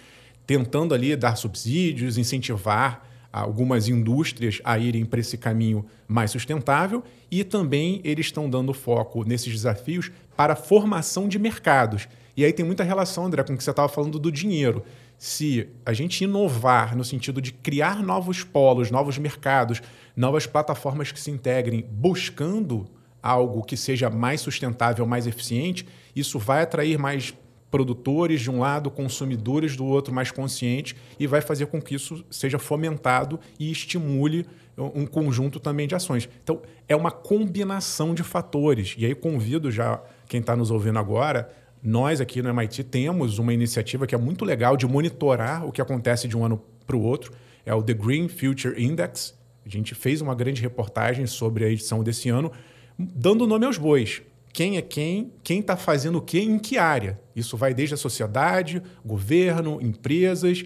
tentando 0.46 0.94
ali 0.94 1.16
dar 1.16 1.36
subsídios, 1.36 2.18
incentivar 2.18 3.08
algumas 3.32 3.88
indústrias 3.88 4.60
a 4.64 4.78
irem 4.78 5.04
para 5.04 5.20
esse 5.20 5.36
caminho 5.36 5.84
mais 6.06 6.30
sustentável 6.30 7.02
e 7.30 7.44
também 7.44 8.00
eles 8.04 8.26
estão 8.26 8.48
dando 8.48 8.72
foco 8.72 9.24
nesses 9.24 9.52
desafios 9.52 10.10
para 10.36 10.54
a 10.54 10.56
formação 10.56 11.28
de 11.28 11.38
mercados. 11.38 12.08
E 12.36 12.44
aí 12.44 12.52
tem 12.52 12.64
muita 12.64 12.84
relação, 12.84 13.26
André, 13.26 13.42
com 13.42 13.52
o 13.52 13.56
que 13.56 13.64
você 13.64 13.70
estava 13.70 13.88
falando 13.88 14.18
do 14.18 14.30
dinheiro. 14.30 14.84
Se 15.18 15.68
a 15.84 15.92
gente 15.92 16.22
inovar 16.22 16.96
no 16.96 17.04
sentido 17.04 17.42
de 17.42 17.52
criar 17.52 18.02
novos 18.02 18.44
polos, 18.44 18.90
novos 18.90 19.18
mercados, 19.18 19.82
novas 20.16 20.46
plataformas 20.46 21.10
que 21.10 21.18
se 21.18 21.30
integrem, 21.30 21.84
buscando 21.90 22.86
algo 23.20 23.64
que 23.64 23.76
seja 23.76 24.08
mais 24.08 24.40
sustentável, 24.40 25.04
mais 25.04 25.26
eficiente, 25.26 25.86
isso 26.14 26.38
vai 26.38 26.62
atrair 26.62 26.98
mais 26.98 27.34
produtores 27.70 28.40
de 28.40 28.50
um 28.50 28.60
lado, 28.60 28.90
consumidores 28.90 29.76
do 29.76 29.84
outro 29.84 30.14
mais 30.14 30.30
conscientes 30.30 30.94
e 31.18 31.26
vai 31.26 31.40
fazer 31.40 31.66
com 31.66 31.80
que 31.80 31.94
isso 31.94 32.24
seja 32.30 32.58
fomentado 32.58 33.38
e 33.58 33.70
estimule 33.70 34.46
um 34.76 35.04
conjunto 35.06 35.58
também 35.58 35.88
de 35.88 35.94
ações. 35.94 36.28
Então, 36.42 36.62
é 36.86 36.94
uma 36.94 37.10
combinação 37.10 38.14
de 38.14 38.22
fatores. 38.22 38.94
E 38.96 39.04
aí 39.04 39.14
convido 39.14 39.70
já 39.70 40.00
quem 40.28 40.40
está 40.40 40.54
nos 40.54 40.70
ouvindo 40.70 40.98
agora, 40.98 41.50
nós 41.82 42.20
aqui 42.20 42.40
no 42.40 42.48
MIT 42.48 42.84
temos 42.84 43.38
uma 43.38 43.52
iniciativa 43.52 44.06
que 44.06 44.14
é 44.14 44.18
muito 44.18 44.44
legal 44.44 44.76
de 44.76 44.86
monitorar 44.86 45.66
o 45.66 45.72
que 45.72 45.82
acontece 45.82 46.28
de 46.28 46.36
um 46.36 46.44
ano 46.44 46.62
para 46.86 46.96
o 46.96 47.02
outro. 47.02 47.32
É 47.66 47.74
o 47.74 47.82
The 47.82 47.94
Green 47.94 48.28
Future 48.28 48.82
Index. 48.82 49.36
A 49.66 49.68
gente 49.68 49.94
fez 49.94 50.20
uma 50.20 50.34
grande 50.34 50.62
reportagem 50.62 51.26
sobre 51.26 51.64
a 51.64 51.68
edição 51.68 52.02
desse 52.02 52.28
ano, 52.28 52.50
dando 52.98 53.46
nome 53.46 53.66
aos 53.66 53.76
bois 53.76 54.22
quem 54.52 54.76
é 54.76 54.82
quem, 54.82 55.32
quem 55.42 55.60
está 55.60 55.76
fazendo 55.76 56.18
o 56.18 56.22
que 56.22 56.40
em 56.40 56.58
que 56.58 56.78
área. 56.78 57.20
Isso 57.34 57.56
vai 57.56 57.72
desde 57.74 57.94
a 57.94 57.98
sociedade, 57.98 58.82
governo, 59.04 59.80
empresas. 59.80 60.64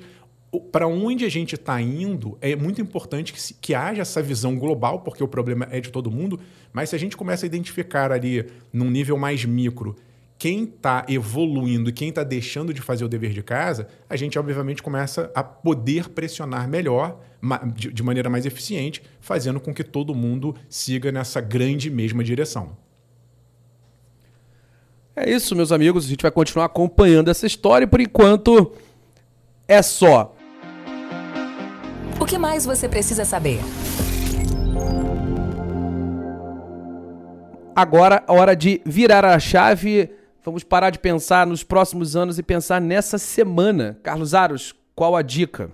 Para 0.71 0.87
onde 0.87 1.25
a 1.25 1.29
gente 1.29 1.55
está 1.55 1.81
indo, 1.81 2.37
é 2.41 2.55
muito 2.55 2.81
importante 2.81 3.33
que, 3.33 3.41
se, 3.41 3.55
que 3.55 3.75
haja 3.75 4.03
essa 4.03 4.23
visão 4.23 4.57
global, 4.57 5.01
porque 5.01 5.25
o 5.25 5.29
problema 5.29 5.67
é 5.71 5.81
de 5.81 5.91
todo 5.91 6.11
mundo, 6.11 6.39
mas 6.73 6.91
se 6.91 6.97
a 6.97 6.99
gente 6.99 7.17
começa 7.17 7.45
a 7.45 7.49
identificar 7.49 8.13
ali, 8.13 8.47
num 8.73 8.91
nível 8.91 9.17
mais 9.17 9.45
micro, 9.45 9.97
quem 10.43 10.65
está 10.65 11.07
evoluindo 11.09 11.89
e 11.89 11.93
quem 11.93 12.09
está 12.09 12.25
deixando 12.25 12.75
de 12.75 12.81
fazer 12.81 13.05
o 13.05 13.09
dever 13.09 13.33
de 13.33 13.45
casa, 13.45 13.87
a 14.11 14.17
gente 14.17 14.37
obviamente 14.37 14.83
começa 14.83 15.31
a 15.37 15.45
poder 15.45 16.09
pressionar 16.09 16.69
melhor, 16.69 17.21
de 17.77 18.03
maneira 18.03 18.29
mais 18.29 18.45
eficiente, 18.45 19.03
fazendo 19.21 19.61
com 19.61 19.73
que 19.73 19.85
todo 19.85 20.13
mundo 20.15 20.55
siga 20.69 21.13
nessa 21.13 21.41
grande 21.41 21.89
mesma 21.89 22.25
direção. 22.25 22.77
É 25.15 25.31
isso, 25.31 25.55
meus 25.55 25.71
amigos. 25.71 26.07
A 26.07 26.09
gente 26.09 26.23
vai 26.23 26.31
continuar 26.31 26.67
acompanhando 26.67 27.31
essa 27.31 27.47
história 27.47 27.85
e 27.85 27.89
por 27.89 28.01
enquanto 28.01 28.73
é 29.69 29.83
só. 29.83 30.35
O 32.21 32.25
que 32.25 32.39
mais 32.39 32.65
você 32.65 32.89
precisa 32.89 33.25
saber? 33.25 33.61
Agora, 37.75 38.23
a 38.27 38.33
hora 38.33 38.55
de 38.55 38.81
virar 38.85 39.25
a 39.25 39.39
chave. 39.39 40.11
Vamos 40.45 40.65
parar 40.65 40.91
de 40.91 40.99
pensar 40.99 41.47
nos 41.47 41.63
próximos 41.63 42.17
anos 42.17 42.39
e 42.39 42.43
pensar 42.43 42.81
nessa 42.81 43.17
semana. 43.17 43.99
Carlos 44.03 44.35
Aros, 44.35 44.75
qual 44.95 45.15
a 45.15 45.23
dica? 45.23 45.71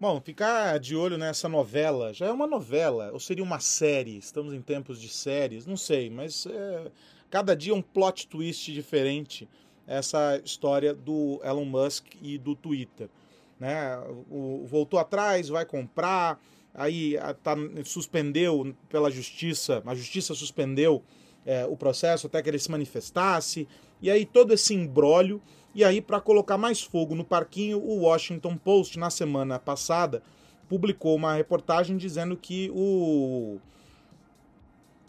Bom, 0.00 0.20
ficar 0.20 0.78
de 0.78 0.96
olho 0.96 1.16
nessa 1.16 1.48
novela. 1.48 2.12
Já 2.12 2.26
é 2.26 2.32
uma 2.32 2.46
novela, 2.46 3.10
ou 3.12 3.20
seria 3.20 3.44
uma 3.44 3.60
série? 3.60 4.18
Estamos 4.18 4.52
em 4.52 4.60
tempos 4.60 5.00
de 5.00 5.08
séries, 5.08 5.66
não 5.66 5.76
sei, 5.76 6.10
mas 6.10 6.46
é, 6.46 6.90
cada 7.34 7.56
dia 7.56 7.74
um 7.74 7.82
plot 7.82 8.28
twist 8.28 8.72
diferente 8.72 9.48
essa 9.88 10.40
história 10.44 10.94
do 10.94 11.40
Elon 11.42 11.64
Musk 11.64 12.06
e 12.22 12.38
do 12.38 12.54
Twitter. 12.54 13.10
Né? 13.58 13.98
O, 14.30 14.64
voltou 14.64 15.00
atrás, 15.00 15.48
vai 15.48 15.66
comprar, 15.66 16.40
aí 16.72 17.16
tá, 17.42 17.56
suspendeu 17.84 18.72
pela 18.88 19.10
justiça, 19.10 19.82
a 19.84 19.96
justiça 19.96 20.32
suspendeu 20.32 21.02
é, 21.44 21.66
o 21.66 21.76
processo 21.76 22.28
até 22.28 22.40
que 22.40 22.48
ele 22.48 22.58
se 22.60 22.70
manifestasse, 22.70 23.66
e 24.00 24.12
aí 24.12 24.24
todo 24.24 24.54
esse 24.54 24.72
embrólio, 24.72 25.42
e 25.74 25.82
aí 25.82 26.00
para 26.00 26.20
colocar 26.20 26.56
mais 26.56 26.82
fogo 26.82 27.16
no 27.16 27.24
parquinho, 27.24 27.80
o 27.80 28.02
Washington 28.02 28.56
Post, 28.56 28.96
na 28.96 29.10
semana 29.10 29.58
passada, 29.58 30.22
publicou 30.68 31.16
uma 31.16 31.34
reportagem 31.34 31.96
dizendo 31.96 32.36
que 32.36 32.70
o 32.72 33.58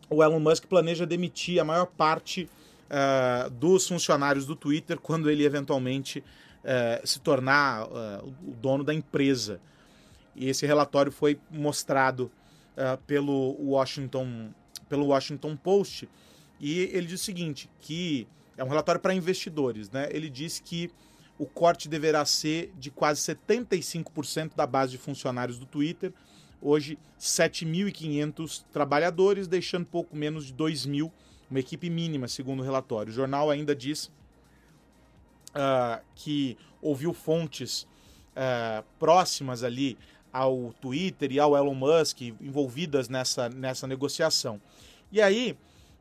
o 0.10 0.24
Elon 0.24 0.40
Musk 0.40 0.66
planeja 0.66 1.06
demitir 1.06 1.60
a 1.60 1.64
maior 1.64 1.86
parte 1.86 2.50
uh, 2.86 3.50
dos 3.50 3.88
funcionários 3.88 4.46
do 4.46 4.56
Twitter 4.56 5.00
quando 5.00 5.30
ele 5.30 5.44
eventualmente 5.44 6.20
uh, 6.20 7.06
se 7.08 7.20
tornar 7.20 7.88
uh, 7.88 8.36
o 8.48 8.52
dono 8.52 8.84
da 8.84 8.94
empresa. 8.94 9.60
E 10.36 10.50
esse 10.50 10.66
relatório 10.66 11.12
foi 11.12 11.40
mostrado 11.50 12.32
pelo 13.08 13.56
Washington 13.58 14.50
pelo 14.90 15.06
Washington 15.06 15.56
Post 15.56 16.10
e 16.60 16.80
ele 16.92 17.08
diz 17.08 17.22
o 17.22 17.24
seguinte 17.24 17.70
que 17.80 18.28
é 18.58 18.64
um 18.64 18.68
relatório 18.68 19.00
para 19.00 19.14
investidores, 19.14 19.90
né? 19.90 20.10
Ele 20.12 20.30
diz 20.30 20.60
que 20.60 20.92
o 21.38 21.46
corte 21.46 21.90
deverá 21.90 22.26
ser 22.26 22.74
de 22.78 22.90
quase 22.90 23.22
75% 23.22 24.56
da 24.56 24.66
base 24.66 24.92
de 24.92 24.98
funcionários 24.98 25.58
do 25.60 25.66
Twitter. 25.66 26.14
Hoje, 26.68 26.98
7.500 27.20 28.64
trabalhadores, 28.74 29.48
deixando 29.48 29.86
pouco 29.86 30.16
menos 30.16 30.48
de 30.48 30.54
2.000, 30.56 31.12
uma 31.48 31.60
equipe 31.60 31.92
mínima, 31.92 32.28
segundo 32.28 32.62
o 32.62 32.64
relatório. 32.64 33.12
O 33.12 33.16
jornal 33.16 33.52
ainda 33.52 33.76
diz 33.76 34.06
uh, 35.50 36.04
que 36.16 36.58
ouviu 36.82 37.14
fontes 37.14 37.84
uh, 37.84 38.84
próximas 38.98 39.62
ali 39.62 39.96
ao 40.34 40.74
Twitter 40.82 41.32
e 41.34 41.40
ao 41.40 41.56
Elon 41.56 41.76
Musk 41.76 42.22
envolvidas 42.22 43.08
nessa, 43.10 43.48
nessa 43.48 43.86
negociação. 43.86 44.60
E 45.12 45.22
aí, 45.22 45.56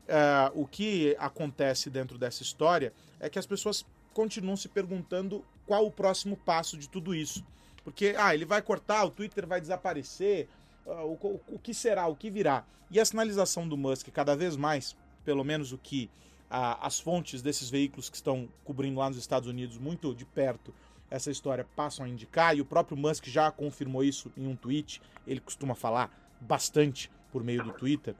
uh, 0.09 0.59
o 0.59 0.65
que 0.65 1.15
acontece 1.19 1.91
dentro 1.91 2.17
dessa 2.17 2.41
história 2.41 2.91
é 3.19 3.29
que 3.29 3.37
as 3.37 3.45
pessoas 3.45 3.85
continuam 4.15 4.57
se 4.57 4.67
perguntando 4.67 5.45
qual 5.67 5.85
o 5.85 5.91
próximo 5.91 6.35
passo 6.35 6.75
de 6.75 6.89
tudo 6.89 7.13
isso. 7.13 7.45
Porque, 7.85 8.13
ah, 8.17 8.33
ele 8.33 8.43
vai 8.43 8.61
cortar, 8.61 9.05
o 9.05 9.09
Twitter 9.09 9.47
vai 9.47 9.61
desaparecer, 9.61 10.49
uh, 10.85 10.91
o, 10.91 11.13
o, 11.13 11.41
o, 11.55 11.59
que 11.59 11.73
será, 11.73 12.07
o 12.07 12.15
que 12.15 12.29
virá. 12.29 12.65
E 12.91 12.99
a 12.99 13.05
sinalização 13.05 13.65
do 13.65 13.77
Musk, 13.77 14.09
cada 14.09 14.35
vez 14.35 14.57
mais, 14.57 14.97
pelo 15.23 15.43
menos 15.43 15.71
o 15.71 15.77
que 15.77 16.09
as 16.49 16.99
fontes 16.99 17.41
desses 17.41 17.69
veículos 17.69 18.09
que 18.09 18.15
estão 18.15 18.47
cobrindo 18.63 18.99
lá 18.99 19.09
nos 19.09 19.17
Estados 19.17 19.49
Unidos 19.49 19.77
muito 19.77 20.13
de 20.13 20.25
perto 20.25 20.73
essa 21.09 21.31
história 21.31 21.65
passam 21.75 22.05
a 22.05 22.09
indicar, 22.09 22.55
e 22.55 22.61
o 22.61 22.65
próprio 22.65 22.97
Musk 22.97 23.25
já 23.27 23.51
confirmou 23.51 24.03
isso 24.03 24.31
em 24.35 24.47
um 24.47 24.55
tweet, 24.55 25.01
ele 25.25 25.39
costuma 25.39 25.75
falar 25.75 26.11
bastante 26.41 27.11
por 27.31 27.43
meio 27.43 27.63
do 27.63 27.71
Twitter, 27.71 28.15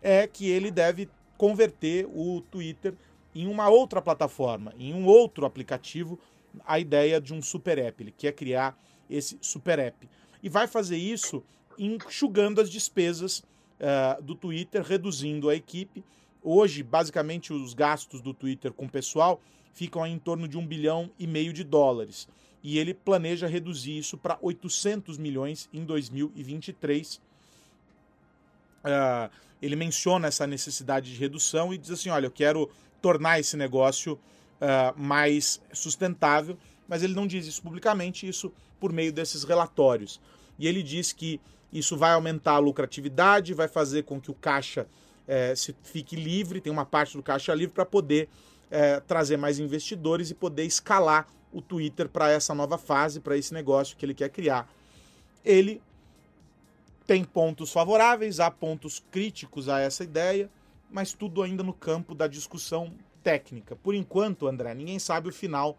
é 0.00 0.26
que 0.26 0.48
ele 0.48 0.70
deve 0.70 1.08
converter 1.36 2.06
o 2.06 2.40
Twitter 2.50 2.94
em 3.34 3.46
uma 3.46 3.68
outra 3.68 4.00
plataforma, 4.00 4.72
em 4.78 4.94
um 4.94 5.06
outro 5.06 5.44
aplicativo, 5.46 6.18
a 6.66 6.78
ideia 6.78 7.20
de 7.20 7.34
um 7.34 7.42
super 7.42 7.78
app. 7.78 8.02
Ele 8.02 8.12
quer 8.12 8.32
criar 8.32 8.78
esse 9.08 9.38
super 9.40 9.78
app. 9.78 10.08
E 10.42 10.48
vai 10.48 10.66
fazer 10.66 10.96
isso 10.96 11.42
enxugando 11.78 12.60
as 12.60 12.70
despesas 12.70 13.38
uh, 13.78 14.22
do 14.22 14.34
Twitter, 14.34 14.82
reduzindo 14.82 15.48
a 15.48 15.54
equipe. 15.54 16.04
Hoje, 16.42 16.82
basicamente, 16.82 17.52
os 17.52 17.74
gastos 17.74 18.20
do 18.20 18.34
Twitter 18.34 18.72
com 18.72 18.88
pessoal 18.88 19.40
ficam 19.72 20.06
em 20.06 20.18
torno 20.18 20.48
de 20.48 20.58
um 20.58 20.66
bilhão 20.66 21.10
e 21.18 21.26
meio 21.26 21.52
de 21.52 21.62
dólares. 21.62 22.28
E 22.62 22.78
ele 22.78 22.92
planeja 22.92 23.46
reduzir 23.46 23.96
isso 23.96 24.18
para 24.18 24.38
800 24.42 25.16
milhões 25.18 25.68
em 25.72 25.84
2023. 25.84 27.16
Uh, 27.16 27.20
ah, 28.84 29.30
ele 29.60 29.76
menciona 29.76 30.28
essa 30.28 30.46
necessidade 30.46 31.12
de 31.12 31.18
redução 31.18 31.72
e 31.72 31.78
diz 31.78 31.90
assim: 31.90 32.10
olha, 32.10 32.26
eu 32.26 32.30
quero 32.30 32.68
tornar 33.00 33.38
esse 33.38 33.56
negócio 33.56 34.14
uh, 34.14 35.00
mais 35.00 35.60
sustentável, 35.72 36.58
mas 36.88 37.02
ele 37.02 37.14
não 37.14 37.26
diz 37.26 37.46
isso 37.46 37.62
publicamente, 37.62 38.28
isso 38.28 38.52
por 38.78 38.92
meio 38.92 39.12
desses 39.12 39.44
relatórios. 39.44 40.20
E 40.58 40.66
ele 40.66 40.82
diz 40.82 41.12
que 41.12 41.40
isso 41.72 41.96
vai 41.96 42.12
aumentar 42.12 42.52
a 42.52 42.58
lucratividade, 42.58 43.54
vai 43.54 43.68
fazer 43.68 44.04
com 44.04 44.20
que 44.20 44.30
o 44.30 44.34
caixa 44.34 44.86
eh, 45.26 45.54
se 45.54 45.74
fique 45.82 46.16
livre, 46.16 46.60
tem 46.60 46.72
uma 46.72 46.86
parte 46.86 47.16
do 47.16 47.22
caixa 47.22 47.54
livre 47.54 47.74
para 47.74 47.84
poder 47.84 48.28
eh, 48.70 49.00
trazer 49.06 49.36
mais 49.36 49.58
investidores 49.58 50.30
e 50.30 50.34
poder 50.34 50.64
escalar 50.64 51.26
o 51.52 51.60
Twitter 51.60 52.08
para 52.08 52.30
essa 52.30 52.54
nova 52.54 52.78
fase, 52.78 53.20
para 53.20 53.36
esse 53.36 53.52
negócio 53.52 53.96
que 53.96 54.04
ele 54.04 54.14
quer 54.14 54.30
criar. 54.30 54.70
Ele 55.44 55.80
tem 57.06 57.24
pontos 57.24 57.72
favoráveis, 57.72 58.40
há 58.40 58.50
pontos 58.50 59.02
críticos 59.10 59.68
a 59.68 59.80
essa 59.80 60.04
ideia 60.04 60.50
mas 60.90 61.12
tudo 61.12 61.42
ainda 61.42 61.62
no 61.62 61.72
campo 61.72 62.14
da 62.14 62.26
discussão 62.26 62.92
técnica. 63.22 63.76
Por 63.76 63.94
enquanto, 63.94 64.46
André, 64.46 64.74
ninguém 64.74 64.98
sabe 64.98 65.28
o 65.28 65.32
final 65.32 65.76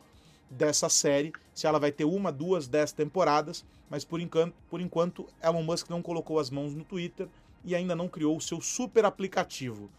dessa 0.50 0.90
série, 0.90 1.32
se 1.54 1.68
ela 1.68 1.80
vai 1.80 1.92
ter 1.92 2.06
uma, 2.06 2.32
duas, 2.32 2.68
dez 2.68 2.92
temporadas, 2.92 3.64
mas 3.90 4.04
por 4.04 4.20
enquanto, 4.20 4.54
por 4.70 4.82
enquanto 4.82 5.28
Elon 5.44 5.64
Musk 5.64 5.90
não 5.90 6.02
colocou 6.02 6.40
as 6.40 6.50
mãos 6.50 6.74
no 6.74 6.84
Twitter 6.84 7.28
e 7.64 7.76
ainda 7.76 7.96
não 7.96 8.08
criou 8.08 8.38
o 8.38 8.42
seu 8.42 8.62
super 8.62 9.06
aplicativo. 9.06 9.90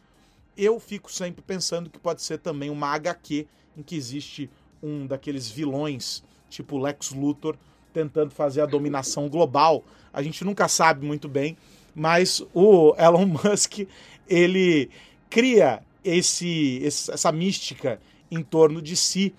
Eu 0.56 0.80
fico 0.80 1.10
sempre 1.12 1.42
pensando 1.42 1.90
que 1.90 1.98
pode 1.98 2.22
ser 2.22 2.38
também 2.38 2.70
uma 2.70 2.88
HQ 2.88 3.46
em 3.76 3.82
que 3.82 3.96
existe 3.96 4.50
um 4.82 5.06
daqueles 5.06 5.48
vilões, 5.48 6.22
tipo 6.48 6.78
Lex 6.78 7.12
Luthor, 7.12 7.56
tentando 7.92 8.30
fazer 8.30 8.60
a 8.60 8.66
dominação 8.66 9.28
global. 9.28 9.84
A 10.12 10.22
gente 10.22 10.44
nunca 10.44 10.68
sabe 10.68 11.06
muito 11.06 11.28
bem, 11.28 11.56
mas 11.94 12.42
o 12.54 12.94
Elon 12.96 13.26
Musk 13.44 13.80
ele 14.28 14.90
cria 15.28 15.82
esse, 16.04 16.80
essa 16.84 17.30
mística 17.32 18.00
em 18.30 18.42
torno 18.42 18.80
de 18.80 18.96
si. 18.96 19.34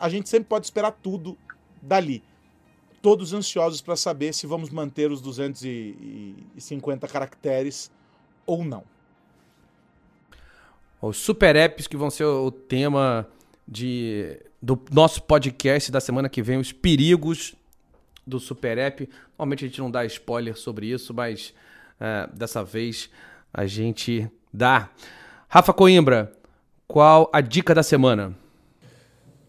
A 0.00 0.08
gente 0.08 0.30
sempre 0.30 0.48
pode 0.48 0.64
esperar 0.64 0.92
tudo 0.92 1.36
dali. 1.82 2.22
Todos 3.02 3.34
ansiosos 3.34 3.82
para 3.82 3.96
saber 3.96 4.32
se 4.32 4.46
vamos 4.46 4.70
manter 4.70 5.10
os 5.10 5.20
250 5.20 7.06
caracteres 7.06 7.90
ou 8.46 8.64
não. 8.64 8.82
Os 11.02 11.18
super 11.18 11.54
apps 11.54 11.86
que 11.86 11.98
vão 11.98 12.10
ser 12.10 12.24
o 12.24 12.50
tema 12.50 13.28
de, 13.68 14.38
do 14.60 14.82
nosso 14.90 15.22
podcast 15.22 15.92
da 15.92 16.00
semana 16.00 16.28
que 16.28 16.42
vem, 16.42 16.58
os 16.58 16.72
perigos 16.72 17.54
do 18.26 18.40
super 18.40 18.78
app. 18.78 19.08
Normalmente 19.30 19.64
a 19.64 19.68
gente 19.68 19.80
não 19.80 19.90
dá 19.90 20.04
spoiler 20.06 20.56
sobre 20.56 20.86
isso, 20.86 21.12
mas 21.12 21.54
uh, 22.00 22.34
dessa 22.34 22.64
vez 22.64 23.10
a 23.52 23.66
gente 23.66 24.30
dá. 24.52 24.90
Rafa 25.48 25.72
Coimbra, 25.72 26.32
qual 26.86 27.30
a 27.32 27.40
dica 27.40 27.74
da 27.74 27.82
semana? 27.82 28.34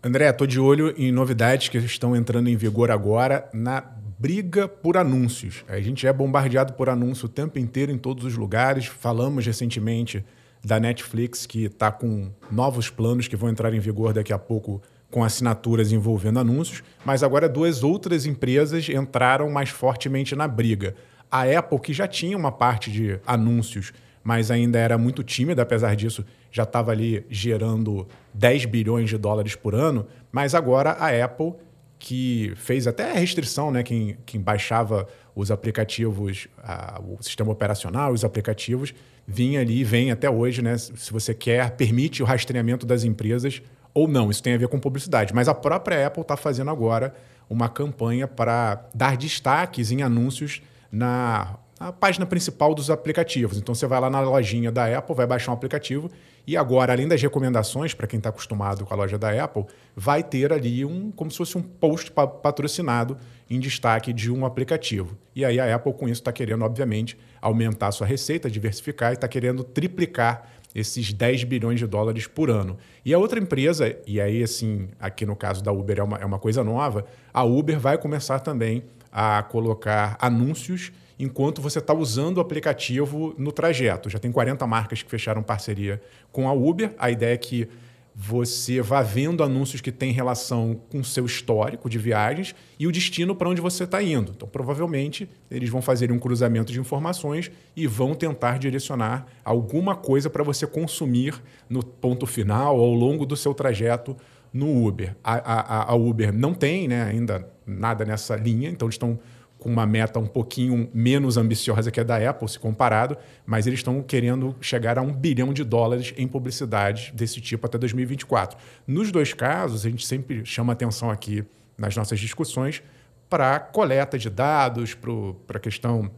André, 0.04 0.28
estou 0.28 0.48
de 0.48 0.60
olho 0.60 0.96
em 0.98 1.12
novidades 1.12 1.70
que 1.70 1.78
estão 1.78 2.16
entrando 2.16 2.48
em 2.50 2.56
vigor 2.56 2.90
agora 2.90 3.48
na 3.54 3.82
briga 4.18 4.68
por 4.68 4.98
anúncios. 4.98 5.64
A 5.68 5.80
gente 5.80 6.08
é 6.08 6.12
bombardeado 6.12 6.74
por 6.74 6.90
anúncio 6.90 7.28
o 7.28 7.30
tempo 7.30 7.60
inteiro 7.60 7.92
em 7.92 8.00
todos 8.00 8.26
os 8.26 8.36
lugares. 8.36 8.88
Falamos 8.88 9.46
recentemente 9.46 10.26
da 10.66 10.80
Netflix, 10.80 11.46
que 11.46 11.66
está 11.66 11.92
com 11.92 12.32
novos 12.52 12.90
planos 12.90 13.28
que 13.28 13.36
vão 13.36 13.48
entrar 13.48 13.72
em 13.76 13.80
vigor 13.80 14.12
daqui 14.12 14.34
a 14.34 14.40
pouco 14.40 14.82
com 15.12 15.24
assinaturas 15.24 15.92
envolvendo 15.92 16.40
anúncios, 16.40 16.82
mas 17.06 17.22
agora 17.22 17.48
duas 17.48 17.84
outras 17.84 18.26
empresas 18.26 18.90
entraram 18.90 19.52
mais 19.52 19.70
fortemente 19.70 20.36
na 20.36 20.48
briga. 20.48 20.96
A 21.30 21.44
Apple, 21.44 21.80
que 21.80 21.94
já 21.94 22.08
tinha 22.08 22.36
uma 22.36 22.52
parte 22.52 22.92
de 22.92 23.20
anúncios, 23.28 23.94
mas 24.24 24.50
ainda 24.50 24.80
era 24.80 24.98
muito 24.98 25.24
tímida, 25.24 25.62
apesar 25.62 25.96
disso, 25.96 26.26
já 26.52 26.64
estava 26.64 26.92
ali 26.92 27.26
gerando 27.30 28.08
10 28.34 28.66
bilhões 28.66 29.10
de 29.10 29.18
dólares 29.18 29.56
por 29.56 29.74
ano, 29.74 30.06
mas 30.32 30.54
agora 30.54 30.92
a 30.92 31.24
Apple, 31.24 31.54
que 31.98 32.54
fez 32.56 32.88
até 32.88 33.12
a 33.12 33.14
restrição, 33.14 33.72
né? 33.72 33.84
Quem, 33.84 34.18
quem 34.26 34.42
baixava 34.42 35.08
os 35.36 35.52
aplicativos, 35.52 36.48
a, 36.58 37.00
o 37.00 37.22
sistema 37.22 37.52
operacional, 37.52 38.12
os 38.12 38.26
aplicativos, 38.26 38.94
vinha 39.26 39.62
ali, 39.62 39.84
vem 39.84 40.12
até 40.12 40.30
hoje, 40.30 40.62
né? 40.62 40.78
Se 40.78 41.12
você 41.12 41.34
quer, 41.34 41.72
permite 41.72 42.22
o 42.22 42.26
rastreamento 42.26 42.86
das 42.86 43.04
empresas 43.04 43.62
ou 43.94 44.08
não. 44.08 44.30
Isso 44.30 44.44
tem 44.44 44.54
a 44.54 44.58
ver 44.58 44.68
com 44.68 44.80
publicidade. 44.80 45.34
Mas 45.34 45.48
a 45.48 45.54
própria 45.54 46.08
Apple 46.08 46.22
está 46.22 46.36
fazendo 46.36 46.72
agora 46.72 47.14
uma 47.50 47.70
campanha 47.70 48.28
para 48.28 48.90
dar 48.94 49.16
destaques 49.16 49.92
em 49.92 50.02
anúncios 50.02 50.62
na 50.92 51.58
a 51.82 51.92
página 51.92 52.28
principal 52.28 52.76
dos 52.76 52.92
aplicativos. 52.92 53.58
Então 53.58 53.74
você 53.74 53.88
vai 53.88 54.00
lá 54.00 54.08
na 54.08 54.22
lojinha 54.22 54.72
da 54.72 54.96
Apple, 54.96 55.16
vai 55.16 55.26
baixar 55.26 55.52
um 55.52 55.56
aplicativo 55.56 56.12
e 56.46 56.56
agora, 56.56 56.94
além 56.94 57.08
das 57.08 57.20
recomendações, 57.20 57.92
para 57.96 58.06
quem 58.06 58.20
está 58.20 58.30
acostumado 58.30 58.86
com 58.86 58.94
a 58.94 58.98
loja 58.98 59.18
da 59.18 59.44
Apple, 59.44 59.66
vai 59.96 60.22
ter 60.22 60.54
ali 60.54 60.86
um 60.86 61.10
como 61.10 61.32
se 61.32 61.38
fosse 61.38 61.58
um 61.58 61.62
post 61.62 62.12
patrocinado 62.12 63.18
em 63.50 63.60
destaque 63.60 64.14
de 64.14 64.32
um 64.32 64.46
aplicativo. 64.46 65.18
E 65.36 65.44
aí 65.44 65.60
a 65.60 65.76
Apple 65.76 65.94
com 65.94 66.06
isso 66.08 66.22
está 66.22 66.32
querendo, 66.32 66.64
obviamente, 66.64 67.18
aumentar 67.42 67.88
a 67.88 67.92
sua 67.92 68.06
receita, 68.06 68.50
diversificar 68.50 69.12
e 69.12 69.14
está 69.16 69.28
querendo 69.28 69.64
triplicar 69.64 70.48
esses 70.76 71.12
10 71.12 71.46
bilhões 71.46 71.80
de 71.80 71.88
dólares 71.88 72.28
por 72.28 72.52
ano. 72.52 72.78
E 73.04 73.12
a 73.12 73.18
outra 73.18 73.40
empresa, 73.40 73.98
e 74.06 74.22
aí 74.22 74.44
assim, 74.44 74.90
aqui 75.00 75.26
no 75.26 75.36
caso 75.36 75.64
da 75.64 75.72
Uber 75.72 75.98
é 75.98 76.04
uma, 76.04 76.18
é 76.18 76.26
uma 76.26 76.40
coisa 76.40 76.64
nova, 76.64 77.06
a 77.34 77.44
Uber 77.44 77.80
vai 77.80 77.98
começar 77.98 78.40
também 78.40 78.84
a 79.12 79.42
colocar 79.44 80.16
anúncios 80.22 80.92
enquanto 81.22 81.62
você 81.62 81.78
está 81.78 81.94
usando 81.94 82.40
o 82.40 82.42
aplicativo 82.42 83.36
no 83.38 83.52
trajeto. 83.52 84.10
Já 84.10 84.18
tem 84.18 84.32
40 84.32 84.66
marcas 84.66 85.04
que 85.04 85.10
fecharam 85.10 85.44
parceria 85.44 86.02
com 86.32 86.50
a 86.50 86.52
Uber. 86.52 86.96
A 86.98 87.12
ideia 87.12 87.36
é 87.36 87.38
que 87.38 87.70
você 88.14 88.82
vá 88.82 89.02
vendo 89.02 89.44
anúncios 89.44 89.82
que 89.82 89.92
têm 89.92 90.12
relação 90.12 90.82
com 90.90 91.00
o 91.00 91.04
seu 91.04 91.26
histórico 91.26 91.90
de 91.90 91.98
viagens 91.98 92.54
e 92.78 92.86
o 92.88 92.92
destino 92.92 93.36
para 93.36 93.48
onde 93.48 93.62
você 93.62 93.84
está 93.84 94.02
indo. 94.02 94.34
Então, 94.36 94.48
provavelmente, 94.48 95.30
eles 95.50 95.70
vão 95.70 95.82
fazer 95.82 96.12
um 96.12 96.20
cruzamento 96.20 96.74
de 96.74 96.80
informações 96.80 97.52
e 97.76 97.88
vão 97.88 98.14
tentar 98.14 98.58
direcionar 98.58 99.28
alguma 99.46 99.96
coisa 99.96 100.30
para 100.30 100.44
você 100.44 100.66
consumir 100.68 101.42
no 101.70 101.84
ponto 101.84 102.26
final 102.26 102.80
ao 102.80 102.94
longo 102.94 103.26
do 103.26 103.38
seu 103.38 103.54
trajeto 103.54 104.18
no 104.52 104.86
Uber. 104.86 105.16
A, 105.24 105.36
a, 105.36 105.92
a 105.92 105.96
Uber 105.96 106.34
não 106.34 106.54
tem 106.54 106.88
né, 106.88 107.04
ainda 107.04 107.48
nada 107.66 108.04
nessa 108.04 108.36
linha, 108.36 108.70
então 108.70 108.88
eles 108.88 108.96
estão 108.96 109.18
com 109.62 109.70
uma 109.70 109.86
meta 109.86 110.20
um 110.20 110.26
pouquinho 110.26 110.90
menos 110.92 111.38
ambiciosa 111.38 111.92
que 111.92 112.00
a 112.00 112.04
da 112.04 112.18
Apple, 112.18 112.50
se 112.50 112.58
comparado, 112.58 113.16
mas 113.46 113.68
eles 113.68 113.78
estão 113.78 114.02
querendo 114.02 114.56
chegar 114.60 114.98
a 114.98 115.04
um 115.04 115.14
bilhão 115.14 115.54
de 115.54 115.64
dólares 115.64 116.16
em 116.18 116.28
publicidade 116.28 117.14
desse 117.14 117.40
tipo 117.40 117.68
até 117.68 117.78
2024. 117.78 118.58
Nos 118.88 119.12
dois 119.12 119.34
casos, 119.34 119.86
a 119.86 119.90
gente 119.90 120.04
sempre 120.04 120.44
chama 120.44 120.74
atenção 120.74 121.12
aqui 121.12 121.46
nas 121.78 121.96
nossas 121.96 122.20
discussões 122.20 122.82
para 123.30 123.60
coleta 123.60 124.18
de 124.18 124.32
dados, 124.32 124.96
para 124.96 125.58
a 125.58 125.60
questão 125.60 126.10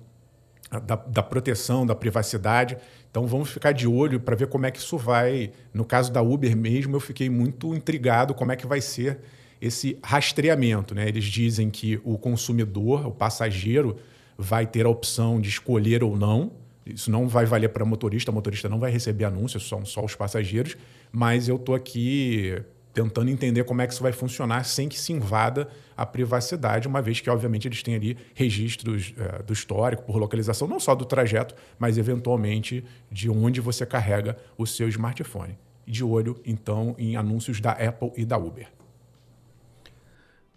da, 0.72 0.96
da, 0.96 1.22
proteção, 1.22 1.86
da 1.86 1.94
privacidade. 1.94 2.78
Então 3.12 3.28
vamos 3.28 3.50
ficar 3.50 3.74
de 3.74 3.86
olho 3.86 4.22
para 4.22 4.38
ver 4.38 4.48
como 4.48 4.66
é 4.66 4.72
que 4.72 4.80
isso 4.80 4.98
vai. 4.98 5.52
No 5.74 5.84
caso 5.84 6.14
da 6.14 6.22
Uber 6.22 6.56
mesmo, 6.56 6.96
eu 6.96 7.02
fiquei 7.02 7.30
muito 7.30 7.76
intrigado 7.76 8.34
como 8.34 8.54
é 8.54 8.56
que 8.56 8.66
vai 8.66 8.80
ser 8.80 9.20
esse 9.64 9.98
rastreamento. 10.04 10.94
Né? 10.94 11.08
Eles 11.08 11.24
dizem 11.24 11.70
que 11.70 12.00
o 12.04 12.18
consumidor, 12.18 13.08
o 13.08 13.12
passageiro, 13.12 13.96
vai 14.38 14.68
ter 14.68 14.86
a 14.86 14.90
opção 14.90 15.40
de 15.40 15.48
escolher 15.48 16.04
ou 16.04 16.18
não. 16.18 16.52
Isso 16.86 17.10
não 17.10 17.30
vai 17.30 17.46
valer 17.46 17.70
para 17.70 17.86
motorista, 17.86 18.30
o 18.30 18.34
motorista 18.34 18.68
não 18.68 18.78
vai 18.78 18.92
receber 18.92 19.24
anúncios, 19.24 19.68
são 19.70 19.86
só 19.86 20.04
os 20.04 20.16
passageiros. 20.16 20.76
Mas 21.14 21.48
eu 21.48 21.56
estou 21.56 21.74
aqui 21.74 22.62
tentando 22.94 23.30
entender 23.30 23.64
como 23.64 23.82
é 23.82 23.88
que 23.88 23.94
isso 23.94 24.04
vai 24.04 24.12
funcionar 24.12 24.66
sem 24.66 24.90
que 24.90 25.00
se 25.00 25.14
invada 25.14 25.68
a 25.96 26.06
privacidade, 26.06 26.88
uma 26.88 27.02
vez 27.02 27.22
que, 27.22 27.30
obviamente, 27.30 27.68
eles 27.68 27.82
têm 27.82 27.96
ali 27.96 28.18
registros 28.36 29.14
é, 29.18 29.42
do 29.42 29.54
histórico 29.54 30.04
por 30.04 30.18
localização, 30.18 30.68
não 30.68 30.80
só 30.80 30.94
do 30.94 31.06
trajeto, 31.06 31.56
mas 31.80 31.98
eventualmente 31.98 32.84
de 33.10 33.30
onde 33.30 33.62
você 33.62 33.86
carrega 33.86 34.38
o 34.58 34.68
seu 34.68 34.90
smartphone. 34.90 35.58
De 35.88 36.04
olho, 36.04 36.40
então, 36.46 36.96
em 37.00 37.16
anúncios 37.16 37.62
da 37.62 37.72
Apple 37.72 38.12
e 38.16 38.26
da 38.26 38.38
Uber. 38.38 38.68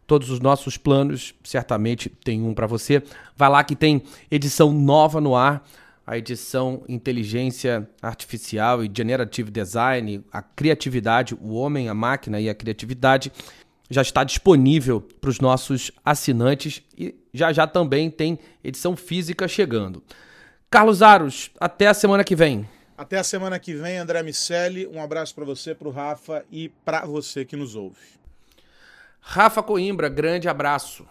todos 0.06 0.28
os 0.28 0.38
nossos 0.38 0.76
planos. 0.76 1.34
Certamente 1.42 2.10
tem 2.10 2.42
um 2.42 2.52
para 2.52 2.66
você. 2.66 3.02
Vai 3.34 3.48
lá 3.48 3.64
que 3.64 3.74
tem 3.74 4.02
edição 4.30 4.70
nova 4.70 5.18
no 5.18 5.34
ar. 5.34 5.66
A 6.06 6.18
edição 6.18 6.82
Inteligência 6.88 7.88
Artificial 8.02 8.84
e 8.84 8.90
Generative 8.94 9.50
Design, 9.50 10.22
a 10.30 10.42
criatividade, 10.42 11.34
o 11.40 11.54
homem, 11.54 11.88
a 11.88 11.94
máquina 11.94 12.38
e 12.38 12.50
a 12.50 12.54
criatividade 12.54 13.32
já 13.90 14.02
está 14.02 14.22
disponível 14.24 15.00
para 15.00 15.30
os 15.30 15.40
nossos 15.40 15.90
assinantes 16.04 16.82
e 16.96 17.14
já 17.32 17.52
já 17.52 17.66
também 17.66 18.10
tem 18.10 18.38
edição 18.62 18.96
física 18.96 19.48
chegando. 19.48 20.02
Carlos 20.70 21.02
Aros, 21.02 21.50
até 21.58 21.86
a 21.86 21.94
semana 21.94 22.22
que 22.22 22.36
vem. 22.36 22.68
Até 22.96 23.16
a 23.16 23.24
semana 23.24 23.58
que 23.58 23.74
vem, 23.74 23.96
André 23.96 24.22
Miceli. 24.22 24.86
Um 24.86 25.00
abraço 25.02 25.34
para 25.34 25.44
você, 25.44 25.74
para 25.74 25.88
o 25.88 25.90
Rafa 25.90 26.44
e 26.50 26.68
para 26.84 27.06
você 27.06 27.44
que 27.44 27.56
nos 27.56 27.74
ouve. 27.74 27.96
Rafa 29.20 29.62
Coimbra, 29.62 30.08
grande 30.08 30.48
abraço. 30.48 31.06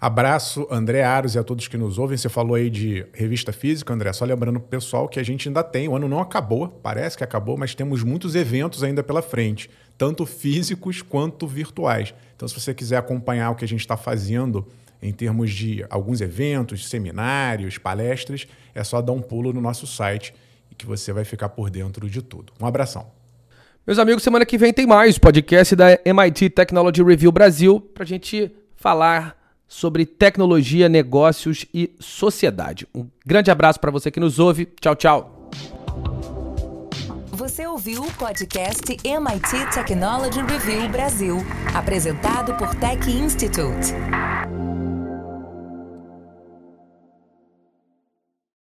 Abraço, 0.00 0.68
André 0.70 1.02
Aros 1.02 1.34
e 1.34 1.38
a 1.38 1.42
todos 1.42 1.66
que 1.66 1.78
nos 1.78 1.98
ouvem. 1.98 2.16
Você 2.16 2.28
falou 2.28 2.56
aí 2.56 2.68
de 2.68 3.06
revista 3.14 3.52
física, 3.52 3.92
André. 3.94 4.12
Só 4.12 4.24
lembrando 4.24 4.60
pro 4.60 4.68
pessoal 4.68 5.08
que 5.08 5.18
a 5.18 5.22
gente 5.22 5.48
ainda 5.48 5.62
tem. 5.62 5.88
O 5.88 5.96
ano 5.96 6.08
não 6.08 6.20
acabou, 6.20 6.68
parece 6.68 7.16
que 7.16 7.24
acabou, 7.24 7.56
mas 7.56 7.74
temos 7.74 8.02
muitos 8.02 8.34
eventos 8.34 8.84
ainda 8.84 9.02
pela 9.02 9.22
frente 9.22 9.70
tanto 9.96 10.26
físicos 10.26 11.02
quanto 11.02 11.46
virtuais. 11.46 12.14
Então, 12.36 12.48
se 12.48 12.60
você 12.60 12.74
quiser 12.74 12.96
acompanhar 12.96 13.50
o 13.50 13.54
que 13.54 13.64
a 13.64 13.68
gente 13.68 13.80
está 13.80 13.96
fazendo 13.96 14.66
em 15.00 15.12
termos 15.12 15.52
de 15.52 15.84
alguns 15.90 16.20
eventos, 16.20 16.88
seminários, 16.88 17.78
palestras, 17.78 18.46
é 18.74 18.82
só 18.82 19.02
dar 19.02 19.12
um 19.12 19.20
pulo 19.20 19.52
no 19.52 19.60
nosso 19.60 19.86
site 19.86 20.34
e 20.70 20.74
que 20.74 20.86
você 20.86 21.12
vai 21.12 21.24
ficar 21.24 21.50
por 21.50 21.70
dentro 21.70 22.08
de 22.08 22.22
tudo. 22.22 22.52
Um 22.60 22.66
abração. 22.66 23.06
Meus 23.86 23.98
amigos, 23.98 24.22
semana 24.22 24.46
que 24.46 24.56
vem 24.56 24.72
tem 24.72 24.86
mais 24.86 25.18
podcast 25.18 25.76
da 25.76 25.98
MIT 26.06 26.50
Technology 26.50 27.02
Review 27.02 27.30
Brasil 27.30 27.80
para 27.80 28.02
a 28.02 28.06
gente 28.06 28.50
falar 28.74 29.36
sobre 29.68 30.06
tecnologia, 30.06 30.88
negócios 30.88 31.66
e 31.72 31.94
sociedade. 32.00 32.86
Um 32.94 33.06
grande 33.26 33.50
abraço 33.50 33.78
para 33.78 33.90
você 33.90 34.10
que 34.10 34.20
nos 34.20 34.38
ouve. 34.38 34.66
Tchau, 34.80 34.96
tchau. 34.96 35.50
Você 37.54 37.68
ouviu 37.68 38.02
o 38.02 38.12
podcast 38.14 38.82
MIT 39.04 39.72
Technology 39.72 40.42
Review 40.42 40.88
Brasil, 40.88 41.36
apresentado 41.72 42.52
por 42.56 42.74
Tech 42.74 43.08
Institute. 43.08 43.94